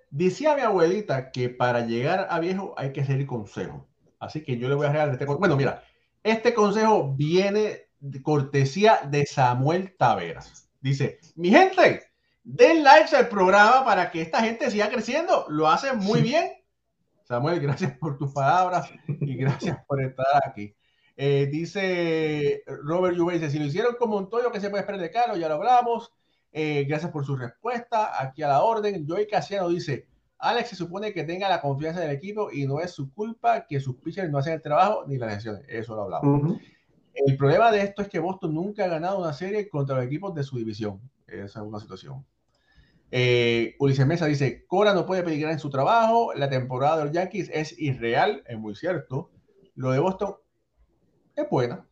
[0.10, 3.86] decía mi abuelita que para llegar a viejo hay que seguir consejo.
[4.20, 5.40] Así que yo le voy a regalar este consejo.
[5.42, 5.84] Bueno, mira,
[6.24, 10.70] este consejo viene de cortesía de Samuel Taveras.
[10.80, 12.04] Dice, mi gente,
[12.48, 15.48] Den likes al programa para que esta gente siga creciendo.
[15.50, 16.52] Lo hace muy bien.
[17.24, 20.76] Samuel, gracias por tus palabras y gracias por estar aquí.
[21.18, 25.02] Eh, dice Robert Juve, dice, si lo hicieron como un toyo, que se puede esperar
[25.02, 25.40] de Carlos?
[25.40, 26.14] Ya lo hablamos.
[26.52, 28.22] Eh, gracias por su respuesta.
[28.22, 29.08] Aquí a la orden.
[29.08, 32.92] Joey Casiano dice, Alex se supone que tenga la confianza del equipo y no es
[32.92, 35.64] su culpa que sus pitchers no hacen el trabajo ni las lesiones.
[35.68, 36.62] Eso lo hablamos.
[37.16, 40.36] El problema de esto es que Boston nunca ha ganado una serie contra los equipos
[40.36, 41.02] de su división.
[41.26, 42.24] Esa es una situación.
[43.12, 47.14] Eh, Ulises Mesa dice, Cora no puede peligrar en su trabajo, la temporada de los
[47.14, 49.32] Yankees es irreal, es muy cierto.
[49.76, 50.36] Lo de Boston
[51.36, 51.88] es buena.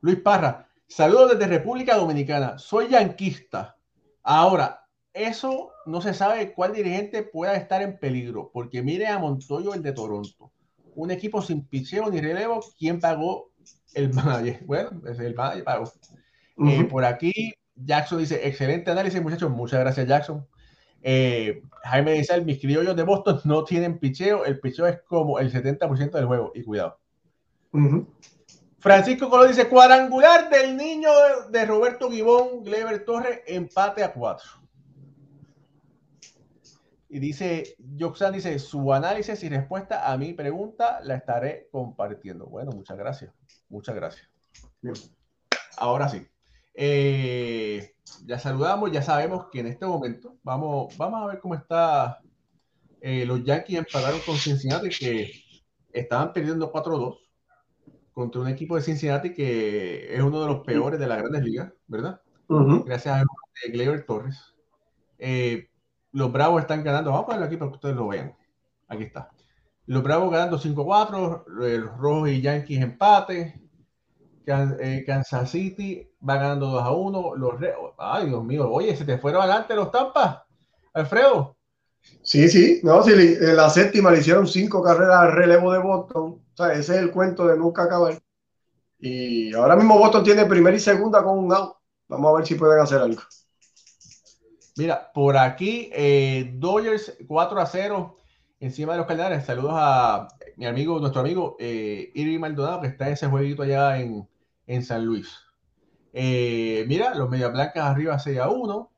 [0.00, 3.76] Luis Parra, saludos desde República Dominicana, soy yanquista.
[4.22, 9.74] Ahora, eso no se sabe cuál dirigente pueda estar en peligro, porque mire a Montoyo,
[9.74, 10.52] el de Toronto.
[10.96, 13.52] Un equipo sin picheo ni relevo, ¿quién pagó
[13.94, 14.62] el manager?
[14.66, 15.92] Bueno, es el manager pagó.
[16.68, 19.50] Eh, por aquí, Jackson dice, excelente análisis, muchachos.
[19.50, 20.46] Muchas gracias, Jackson.
[21.02, 24.44] Eh, Jaime dice, mis criollos de Boston no tienen picheo.
[24.44, 26.52] El picheo es como el 70% del juego.
[26.54, 26.98] Y cuidado.
[28.78, 31.10] Francisco Colo dice, cuadrangular del niño
[31.50, 34.46] de, Roberto Gibón, Gleber Torres, empate a cuatro.
[37.08, 42.46] Y dice, Joxan dice, su análisis y respuesta a mi pregunta la estaré compartiendo.
[42.46, 43.32] Bueno, muchas gracias.
[43.68, 44.28] Muchas gracias.
[45.76, 46.26] Ahora sí.
[46.74, 47.94] Eh,
[48.26, 52.20] ya saludamos, ya sabemos que en este momento vamos, vamos a ver cómo está.
[53.00, 55.30] Eh, los Yankees empataron con Cincinnati que
[55.92, 57.18] estaban perdiendo 4-2
[58.12, 61.72] contra un equipo de Cincinnati que es uno de los peores de las grandes ligas,
[61.86, 62.20] ¿verdad?
[62.48, 63.24] Gracias a
[63.70, 64.54] Gleyber Torres.
[65.18, 65.68] Eh,
[66.12, 67.10] los Bravos están ganando.
[67.10, 68.34] Vamos a ponerlo aquí para que ustedes lo vean.
[68.88, 69.30] Aquí está.
[69.86, 73.60] Los Bravos ganando 5-4, los Rojos y Yankees empate.
[74.44, 77.34] Kansas City va ganando 2 a 1.
[77.36, 77.54] Los
[77.98, 80.38] Ay, Dios mío, oye, se te fueron adelante los Tampas,
[80.92, 81.56] Alfredo.
[82.22, 86.40] Sí, sí, no, si en la séptima le hicieron cinco carreras al relevo de Boston.
[86.52, 88.18] O sea, ese es el cuento de nunca acabar.
[88.98, 91.76] Y ahora mismo Boston tiene primera y segunda con un out.
[92.08, 93.22] Vamos a ver si pueden hacer algo.
[94.76, 98.16] Mira, por aquí, eh, Dodgers 4 a 0
[98.60, 99.44] encima de los Cardenales.
[99.44, 104.00] Saludos a mi amigo, nuestro amigo eh, Irving Maldonado, que está en ese jueguito allá
[104.00, 104.28] en,
[104.66, 105.43] en San Luis.
[106.16, 108.90] Eh, mira, los Media Blancas arriba 6 a 1.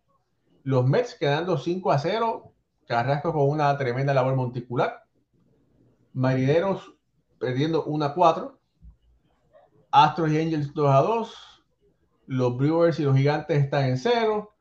[0.64, 2.52] Los Mets quedando 5 a 0.
[2.86, 5.02] Carrasco con una tremenda labor monticular.
[6.12, 6.94] Marineros
[7.40, 8.60] perdiendo 1 a 4.
[9.90, 11.64] Astros y Angels 2 a 2.
[12.26, 14.52] Los Brewers y los Gigantes están en 0.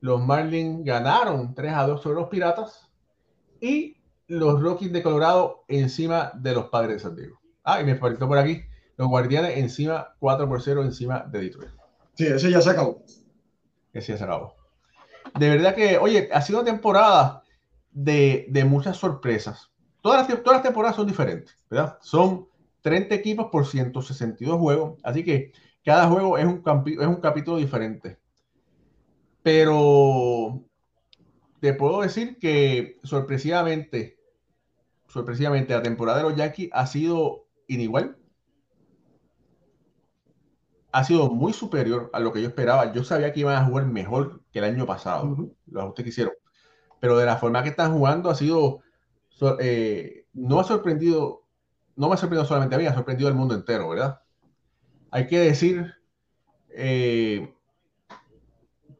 [0.00, 2.92] Los Marlins ganaron 3 a 2 sobre los Piratas.
[3.60, 3.96] Y
[4.28, 7.40] los Rockies de Colorado encima de los Padres de San Diego.
[7.64, 8.62] Ah, y me faltó por aquí
[8.96, 11.83] los Guardianes encima, 4 por 0 encima de Detroit.
[12.14, 13.02] Sí, ese ya se acabó.
[13.92, 14.54] Ese ya se acabó.
[15.38, 17.42] De verdad que, oye, ha sido una temporada
[17.90, 19.70] de, de muchas sorpresas.
[20.00, 21.98] Todas las, todas las temporadas son diferentes, ¿verdad?
[22.02, 22.46] Son
[22.82, 25.52] 30 equipos por 162 juegos, así que
[25.84, 28.18] cada juego es un, es un capítulo diferente.
[29.42, 30.62] Pero
[31.60, 34.18] te puedo decir que sorpresivamente
[35.14, 38.16] sorpresivamente, la temporada de los Yankees ha sido inigual.
[40.94, 42.92] Ha sido muy superior a lo que yo esperaba.
[42.92, 46.34] Yo sabía que iban a jugar mejor que el año pasado, los ajustes que hicieron.
[47.00, 48.78] Pero de la forma que están jugando ha sido,
[49.58, 51.42] eh, no ha sorprendido,
[51.96, 54.20] no me ha sorprendido solamente a mí, ha sorprendido al mundo entero, ¿verdad?
[55.10, 55.94] Hay que decir
[56.68, 57.52] eh,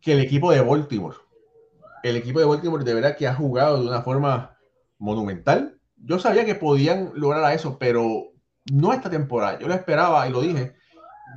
[0.00, 1.16] que el equipo de Baltimore,
[2.02, 4.58] el equipo de Baltimore de verdad que ha jugado de una forma
[4.98, 5.78] monumental.
[5.96, 8.32] Yo sabía que podían lograr eso, pero
[8.72, 9.60] no esta temporada.
[9.60, 10.74] Yo lo esperaba y lo dije,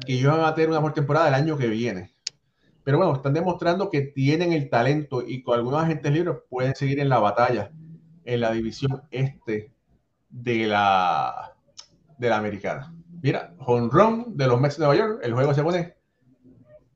[0.05, 2.13] que iban a tener una mejor temporada el año que viene.
[2.83, 6.99] Pero bueno, están demostrando que tienen el talento y con algunos agentes libres pueden seguir
[6.99, 7.71] en la batalla
[8.23, 9.71] en la división este
[10.29, 11.53] de la,
[12.17, 12.93] de la americana.
[13.21, 15.95] Mira, run de los Mets de Nueva York, el juego se pone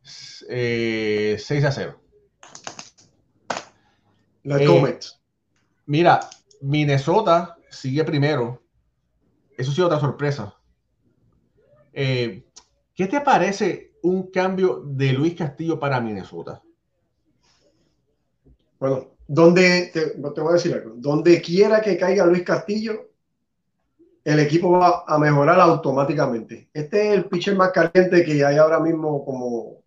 [0.04, 2.02] 6 eh, a 0.
[4.44, 5.00] La eh,
[5.86, 6.20] Mira,
[6.62, 8.64] Minnesota sigue primero.
[9.58, 10.56] Eso sí, otra sorpresa.
[11.94, 12.46] Eh,
[12.96, 16.62] ¿Qué te parece un cambio de Luis Castillo para Minnesota?
[18.80, 20.94] Bueno, donde te, te voy a decir algo.
[20.96, 23.12] Donde quiera que caiga Luis Castillo,
[24.24, 26.70] el equipo va a mejorar automáticamente.
[26.74, 29.84] Este es el pitcher más caliente que hay ahora mismo como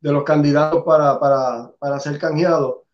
[0.00, 2.84] de los candidatos para, para, para ser canjeado.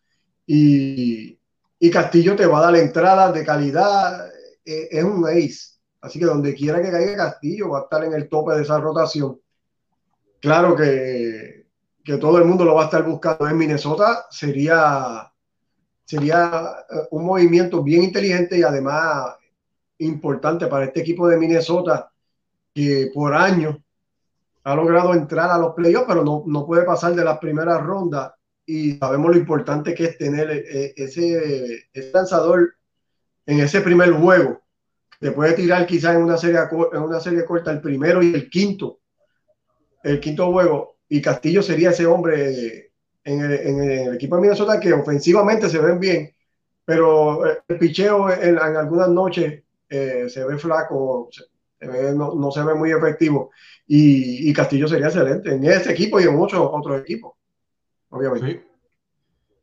[0.45, 1.39] Y,
[1.79, 4.27] y, Castillo te va a dar entrada de calidad.
[4.65, 5.79] Es, es, un ace.
[6.01, 8.77] Así que donde quiera que caiga Castillo va a estar en el tope de esa
[8.79, 9.39] rotación.
[10.43, 11.67] Claro que,
[12.03, 14.25] que todo el mundo lo va a estar buscando en Minnesota.
[14.29, 15.31] Sería,
[16.03, 19.35] sería eh, un movimiento bien inteligente y además
[19.99, 22.11] importante para este equipo de Minnesota
[22.73, 23.77] que por años
[24.65, 28.33] ha logrado entrar a los playoffs, pero no, no puede pasar de las primeras rondas.
[28.65, 32.75] Y sabemos lo importante que es tener eh, ese, ese lanzador
[33.45, 34.61] en ese primer juego.
[35.21, 36.59] Te puede tirar quizás en una serie,
[36.91, 38.99] en una serie corta el primero y el quinto.
[40.03, 40.97] El quinto juego.
[41.09, 42.91] Y Castillo sería ese hombre
[43.23, 46.33] en el, en el equipo de Minnesota que ofensivamente se ven bien,
[46.85, 51.29] pero el picheo en, en algunas noches eh, se ve flaco,
[52.15, 53.51] no, se ve muy efectivo.
[53.85, 57.33] Y, Castillo sería excelente en ese equipo y en muchos otros equipos,
[58.09, 58.65] obviamente.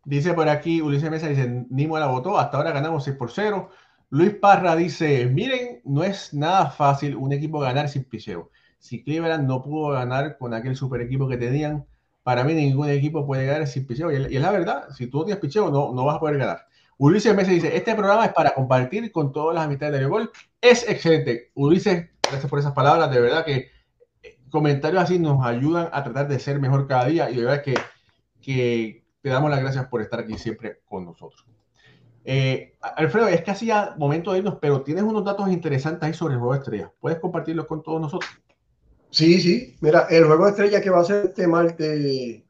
[0.04, 3.70] Dice por aquí, Ulises Mesa dice, Nimo la votó, hasta ahora ganamos 6 por 0.
[4.10, 8.50] Luis Parra dice, miren, no es nada fácil un equipo ganar sin picheo.
[8.80, 11.86] Si Cleveland no pudo ganar con aquel super equipo que tenían,
[12.24, 14.10] para mí ningún equipo puede ganar sin picheo.
[14.10, 16.66] Y es la verdad, si tú no tienes picheo, no, no vas a poder ganar.
[16.98, 20.30] Ulises Mesa dice, este programa es para compartir con todas las amistades de béisbol.
[20.60, 21.50] Es excelente.
[21.54, 23.10] Ulises, gracias por esas palabras.
[23.10, 23.70] De verdad que
[24.22, 27.62] eh, comentarios así nos ayudan a tratar de ser mejor cada día y de verdad
[27.62, 27.74] que,
[28.42, 31.46] que te damos las gracias por estar aquí siempre con nosotros.
[32.24, 36.34] Eh, Alfredo, es casi ya momento de irnos, pero tienes unos datos interesantes ahí sobre
[36.34, 36.90] el juego estrellas.
[37.00, 38.30] ¿Puedes compartirlos con todos nosotros?
[39.10, 39.76] Sí, sí.
[39.80, 42.42] Mira, el juego de estrella que va a ser este martes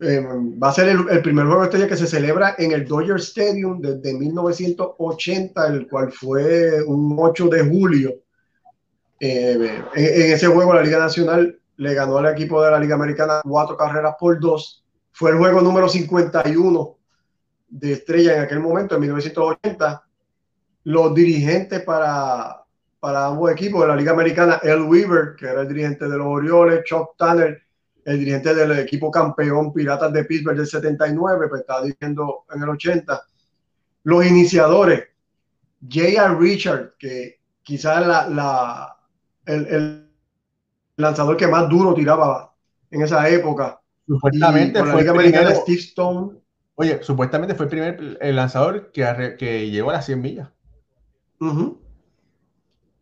[0.00, 3.16] eh, va a ser el, primer juego de estrella que se celebra en el Dodger
[3.16, 8.14] Stadium desde 1980, el cual fue un 8 de julio.
[9.20, 13.40] Eh, en, ese juego la Liga Nacional le ganó al equipo de la Liga Americana
[13.42, 14.84] cuatro carreras por dos.
[15.10, 16.96] Fue el juego número 51
[17.68, 20.04] de estrella en aquel momento, en 1980.
[20.84, 22.64] Los dirigentes para,
[23.00, 26.26] para ambos equipos de la Liga Americana, El Weaver, que era el dirigente de los
[26.26, 27.62] Orioles, Chuck Tanner,
[28.04, 32.68] el dirigente del equipo campeón Piratas de Pittsburgh del 79, pues estaba diciendo en el
[32.70, 33.22] 80.
[34.04, 35.04] Los iniciadores,
[35.82, 36.34] J.R.
[36.38, 38.96] Richard, que quizás la,
[39.44, 40.08] el,
[40.96, 42.54] lanzador que más duro tiraba
[42.90, 43.80] en esa época.
[44.06, 46.38] Supuestamente fue el primer, Steve Stone.
[46.76, 50.48] Oye, supuestamente fue el primer el lanzador que, que llegó a las 100 millas.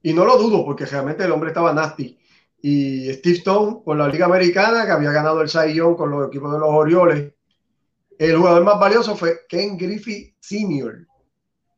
[0.06, 2.16] Y no lo dudo, porque realmente el hombre estaba nasty
[2.62, 6.52] y Steve Stone por la Liga Americana, que había ganado el Cy con los equipos
[6.52, 7.34] de los Orioles.
[8.16, 11.08] El jugador más valioso fue Ken Griffey Sr.,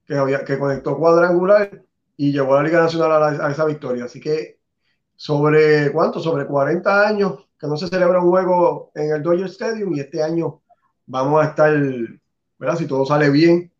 [0.04, 1.82] que, había, que conectó cuadrangular
[2.18, 4.04] y llevó a la Liga Nacional a, esa victoria.
[4.04, 4.58] Así que
[5.16, 6.20] sobre, ¿cuánto?
[6.20, 10.22] Sobre 40 años que no se celebra un juego en el Dodger Stadium y este
[10.22, 10.60] año
[11.06, 11.74] vamos a estar,
[12.58, 12.76] ¿verdad?
[12.76, 13.72] Si todo sale bien,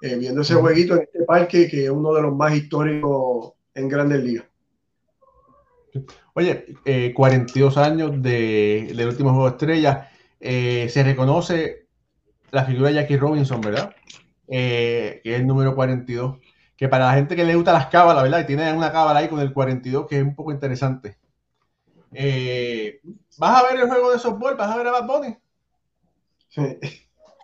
[0.00, 3.88] eh, viendo ese jueguito en este parque que es uno de los más históricos en
[3.88, 4.44] Grandes Ligas.
[6.34, 10.10] Oye, 42 eh, años de, del último juego de estrella.
[10.38, 11.86] Eh, se reconoce
[12.50, 13.94] la figura de Jackie Robinson, ¿verdad?
[14.48, 16.38] Eh, que es el número 42.
[16.76, 18.40] Que para la gente que le gusta las cábalas, ¿verdad?
[18.40, 21.18] Y tiene una cábala ahí con el 42 que es un poco interesante.
[23.38, 24.56] ¿Vas a ver el juego de softball?
[24.56, 25.36] ¿Vas a ver a Bad Bunny?
[26.48, 26.78] Sí.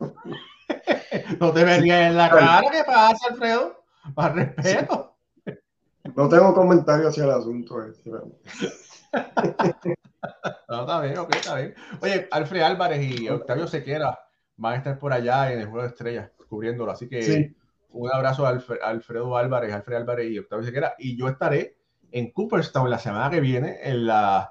[1.41, 2.63] no te verías en la cara.
[2.71, 3.85] ¿Qué pasa, Alfredo?
[4.15, 5.16] Más respeto.
[6.17, 7.85] No tengo comentarios hacia el asunto.
[7.85, 8.11] Este,
[10.69, 11.75] no, está bien, ok, está bien.
[12.01, 14.19] Oye, Alfred Álvarez y Octavio Sequera
[14.57, 16.91] van a estar por allá en el Juego de Estrellas cubriéndolo.
[16.91, 17.55] Así que
[17.91, 20.95] un abrazo a Alfredo Álvarez, Alfred Álvarez y Octavio Sequera.
[20.99, 21.77] Y yo estaré
[22.11, 24.49] en Cooperstown la semana que viene en la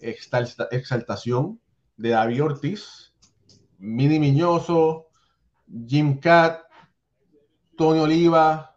[0.00, 1.62] exaltación
[1.96, 3.14] de David Ortiz,
[3.78, 5.06] Mini Miñoso,
[5.86, 6.60] Jim Cat,
[7.74, 8.76] Tony Oliva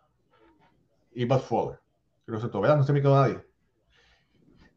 [1.11, 1.78] y Bud Fowler.
[2.31, 3.39] No se no se me quedó nadie.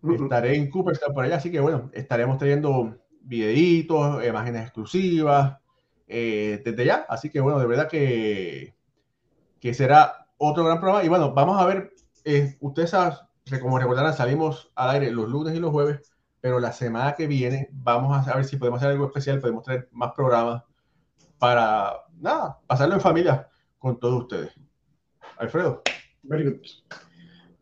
[0.02, 5.58] Estaré en Cooperstown por allá, así que bueno, estaremos teniendo videitos, imágenes exclusivas
[6.08, 7.06] eh, desde ya.
[7.08, 8.74] Así que bueno, de verdad que,
[9.60, 11.04] que será otro gran programa.
[11.04, 11.92] Y bueno, vamos a ver,
[12.24, 12.94] eh, ustedes
[13.60, 17.68] como recordarán, salimos al aire los lunes y los jueves, pero la semana que viene
[17.72, 20.64] vamos a ver si podemos hacer algo especial, podemos traer más programas
[21.38, 23.48] para, nada, pasarlo en familia
[23.78, 24.52] con todos ustedes.
[25.38, 25.82] Alfredo.
[26.22, 27.11] Very good.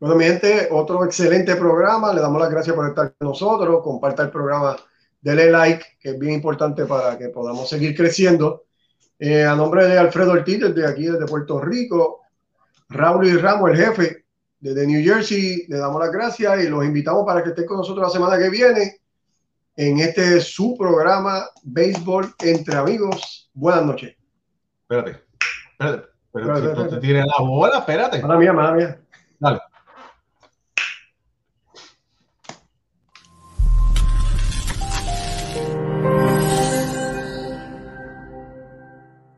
[0.01, 2.15] Bueno, mi gente, otro excelente programa.
[2.15, 3.83] Le damos las gracias por estar con nosotros.
[3.85, 4.75] Comparta el programa,
[5.21, 8.65] dele like, que es bien importante para que podamos seguir creciendo.
[9.19, 12.23] Eh, a nombre de Alfredo Ortiz, desde aquí, desde Puerto Rico,
[12.89, 14.25] Raúl y Ramos, el jefe,
[14.59, 18.07] desde New Jersey, le damos las gracias y los invitamos para que estén con nosotros
[18.07, 19.01] la semana que viene
[19.77, 23.51] en este su programa Béisbol entre amigos.
[23.53, 24.17] Buenas noches.
[24.81, 25.23] Espérate,
[25.73, 26.09] espérate.
[26.33, 28.23] Pero si tú te tienes la bola, espérate.
[28.23, 29.01] Mala mía, mala mía.
[29.39, 29.61] Dale.